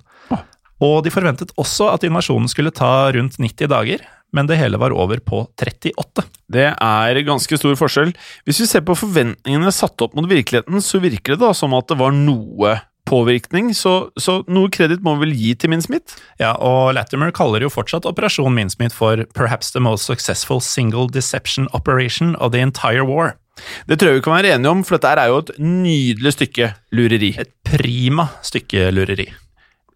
Og 0.85 1.03
de 1.05 1.13
forventet 1.13 1.55
også 1.59 1.91
at 1.95 2.07
invasjonen 2.07 2.51
skulle 2.51 2.75
ta 2.75 3.11
rundt 3.15 3.39
90 3.41 3.71
dager, 3.73 4.05
men 4.37 4.49
det 4.49 4.59
hele 4.61 4.79
var 4.81 4.93
over 4.93 5.21
på 5.25 5.47
38. 5.57 6.25
Det 6.53 6.69
er 6.71 7.23
ganske 7.27 7.59
stor 7.59 7.79
forskjell. 7.81 8.13
Hvis 8.47 8.61
vi 8.63 8.69
ser 8.69 8.85
på 8.87 8.97
forventningene 8.99 9.73
satt 9.75 10.01
opp 10.05 10.15
mot 10.17 10.29
virkeligheten, 10.29 10.83
så 10.85 11.01
virker 11.03 11.35
det 11.35 11.43
da 11.47 11.55
som 11.57 11.75
at 11.77 11.89
det 11.91 11.99
var 12.01 12.15
noe 12.15 12.77
påvirkning, 13.09 13.71
så, 13.73 14.11
så 14.21 14.43
noe 14.53 14.69
kreditt 14.69 15.01
må 15.05 15.15
vi 15.17 15.25
vel 15.25 15.37
gi 15.41 15.55
til 15.57 15.73
Minsmith? 15.73 16.19
Ja, 16.37 16.53
og 16.61 16.93
Latimer 16.93 17.33
kaller 17.33 17.65
jo 17.65 17.73
fortsatt 17.73 18.05
Operasjon 18.09 18.53
Minsmith 18.53 18.93
for 18.93 19.25
perhaps 19.33 19.73
the 19.73 19.81
most 19.81 20.05
successful 20.05 20.61
single 20.61 21.09
deception 21.09 21.71
operation 21.73 22.37
of 22.37 22.53
the 22.53 22.61
entire 22.61 23.09
war. 23.09 23.39
Det 23.89 23.99
tror 23.99 24.13
jeg 24.13 24.21
vi 24.21 24.27
kan 24.29 24.37
være 24.37 24.55
enige 24.55 24.77
om, 24.77 24.85
for 24.87 25.01
dette 25.01 25.17
er 25.17 25.33
jo 25.33 25.41
et 25.41 25.57
nydelig 25.59 26.37
stykke 26.37 26.73
lureri. 26.95 27.35
Et 27.41 27.55
prima 27.67 28.29
stykke 28.45 28.91
lureri 28.93 29.31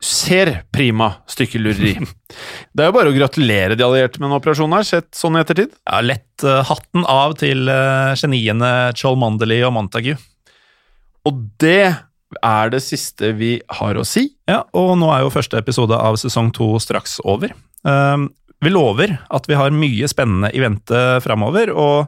ser 0.03 0.51
prima 0.75 1.13
stykkelureri. 1.31 1.95
det 2.75 2.85
er 2.85 2.91
jo 2.91 2.97
bare 2.97 3.13
å 3.13 3.17
gratulere 3.17 3.77
de 3.79 3.87
allierte 3.87 4.21
med 4.21 4.31
en 4.31 4.39
operasjon 4.41 4.75
her, 4.75 4.87
sett 4.87 5.11
sånn 5.17 5.39
i 5.39 5.43
ettertid. 5.45 5.75
Ja, 5.87 6.01
lett 6.05 6.47
uh, 6.47 6.61
hatten 6.67 7.07
av 7.09 7.37
til 7.41 7.71
uh, 7.71 8.13
geniene 8.19 8.93
Cholmondeley 8.99 9.63
og 9.67 9.75
Montague. 9.77 10.19
Og 11.29 11.45
det 11.63 11.95
er 12.43 12.73
det 12.73 12.81
siste 12.83 13.31
vi 13.39 13.55
har 13.79 13.99
å 14.01 14.05
si. 14.09 14.27
Ja, 14.51 14.65
og 14.75 14.97
nå 14.99 15.13
er 15.15 15.23
jo 15.23 15.33
første 15.35 15.61
episode 15.61 15.95
av 15.95 16.19
sesong 16.21 16.51
to 16.57 16.75
straks 16.83 17.21
over. 17.23 17.55
Uh, 17.87 18.27
Vi 18.63 18.71
lover 18.71 19.17
at 19.31 19.49
vi 19.51 19.59
har 19.59 19.75
mye 19.75 20.07
spennende 20.07 20.53
i 20.55 20.61
vente 20.63 20.99
framover, 21.25 21.73
og 21.75 22.07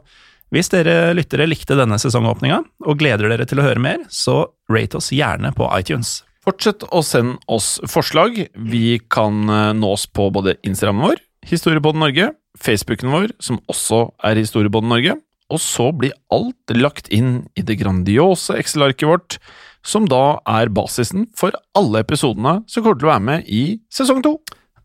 hvis 0.55 0.69
dere 0.71 1.11
lyttere 1.11 1.47
likte 1.49 1.75
denne 1.75 1.97
sesongåpninga 1.99 2.61
og 2.85 2.99
gleder 3.01 3.27
dere 3.27 3.47
til 3.49 3.59
å 3.59 3.65
høre 3.65 3.81
mer, 3.83 4.05
så 4.07 4.45
rate 4.71 5.01
oss 5.01 5.11
gjerne 5.11 5.51
på 5.55 5.67
iTunes. 5.75 6.21
Fortsett 6.45 6.83
å 6.93 7.01
sende 7.01 7.39
oss 7.49 7.79
forslag. 7.89 8.37
Vi 8.53 8.99
kan 9.09 9.49
eh, 9.49 9.71
nås 9.73 10.05
på 10.13 10.27
både 10.33 10.59
Instagrammen 10.65 11.07
vår, 11.09 11.21
Historiebåten 11.49 12.03
Norge, 12.03 12.31
Facebooken 12.61 13.13
vår, 13.13 13.33
som 13.41 13.57
også 13.71 14.03
er 14.25 14.37
Historiebåten 14.37 14.91
Norge, 14.93 15.15
og 15.49 15.61
så 15.61 15.89
blir 15.93 16.13
alt 16.33 16.73
lagt 16.77 17.09
inn 17.13 17.47
i 17.57 17.65
det 17.65 17.79
grandiose 17.81 18.57
Excel-arket 18.61 19.09
vårt, 19.09 19.39
som 19.85 20.05
da 20.09 20.39
er 20.49 20.71
basisen 20.73 21.27
for 21.37 21.53
alle 21.77 22.01
episodene 22.05 22.59
som 22.69 22.85
kommer 22.85 23.01
til 23.01 23.09
å 23.09 23.13
være 23.13 23.25
med 23.25 23.49
i 23.49 23.65
sesong 23.93 24.23
to. 24.25 24.37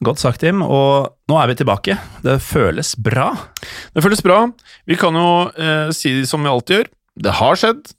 Godt 0.05 0.21
sagt, 0.21 0.41
Tim, 0.41 0.65
og 0.65 1.13
nå 1.29 1.37
er 1.37 1.51
vi 1.51 1.61
tilbake. 1.61 1.97
Det 2.25 2.39
føles 2.41 2.95
bra. 2.97 3.35
Det 3.93 4.05
føles 4.05 4.25
bra. 4.25 4.47
Vi 4.89 4.97
kan 5.01 5.17
jo 5.17 5.33
eh, 5.61 5.93
si 5.93 6.23
som 6.29 6.45
vi 6.45 6.53
alltid 6.53 6.79
gjør, 6.79 6.95
det 7.21 7.41
har 7.41 7.61
skjedd. 7.61 7.91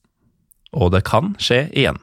Og 0.81 0.93
det 0.95 1.03
kan 1.05 1.35
skje 1.41 1.67
igjen. 1.77 2.01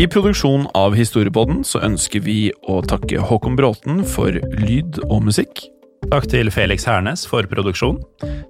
I 0.00 0.06
produksjonen 0.08 0.64
av 0.72 0.94
Historiepodden 0.96 1.58
så 1.66 1.82
ønsker 1.84 2.22
vi 2.24 2.46
å 2.72 2.78
takke 2.88 3.20
Håkon 3.20 3.52
Bråten 3.58 3.98
for 4.08 4.32
lyd 4.56 4.96
og 5.10 5.26
musikk. 5.26 5.60
Takk 6.06 6.24
til 6.32 6.48
Felix 6.48 6.86
Hernes 6.88 7.26
for 7.28 7.44
produksjon. 7.50 7.98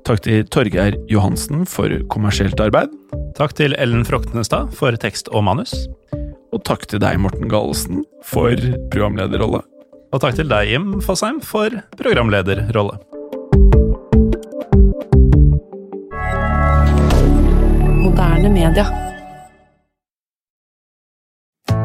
Takk 0.07 0.23
til 0.29 0.45
Torgeir 0.47 0.95
Johansen 1.11 1.65
for 1.67 1.91
kommersielt 2.15 2.63
arbeid. 2.63 2.95
Takk 3.35 3.57
til 3.59 3.75
Ellen 3.83 4.07
Froktenestad 4.07 4.71
for 4.79 4.95
tekst 5.03 5.33
og 5.35 5.43
manus. 5.49 5.75
Og 6.55 6.63
takk 6.71 6.87
til 6.87 7.03
deg, 7.03 7.19
Morten 7.19 7.51
Galesen, 7.51 8.07
for 8.23 8.55
programlederrolle. 8.95 9.65
Og 10.15 10.23
takk 10.23 10.39
til 10.39 10.55
deg, 10.55 10.71
Jim 10.71 11.01
Fosheim, 11.03 11.43
for 11.43 11.83
programlederrolle. 11.99 13.01
Moderne 18.07 18.55
media. 18.55 18.87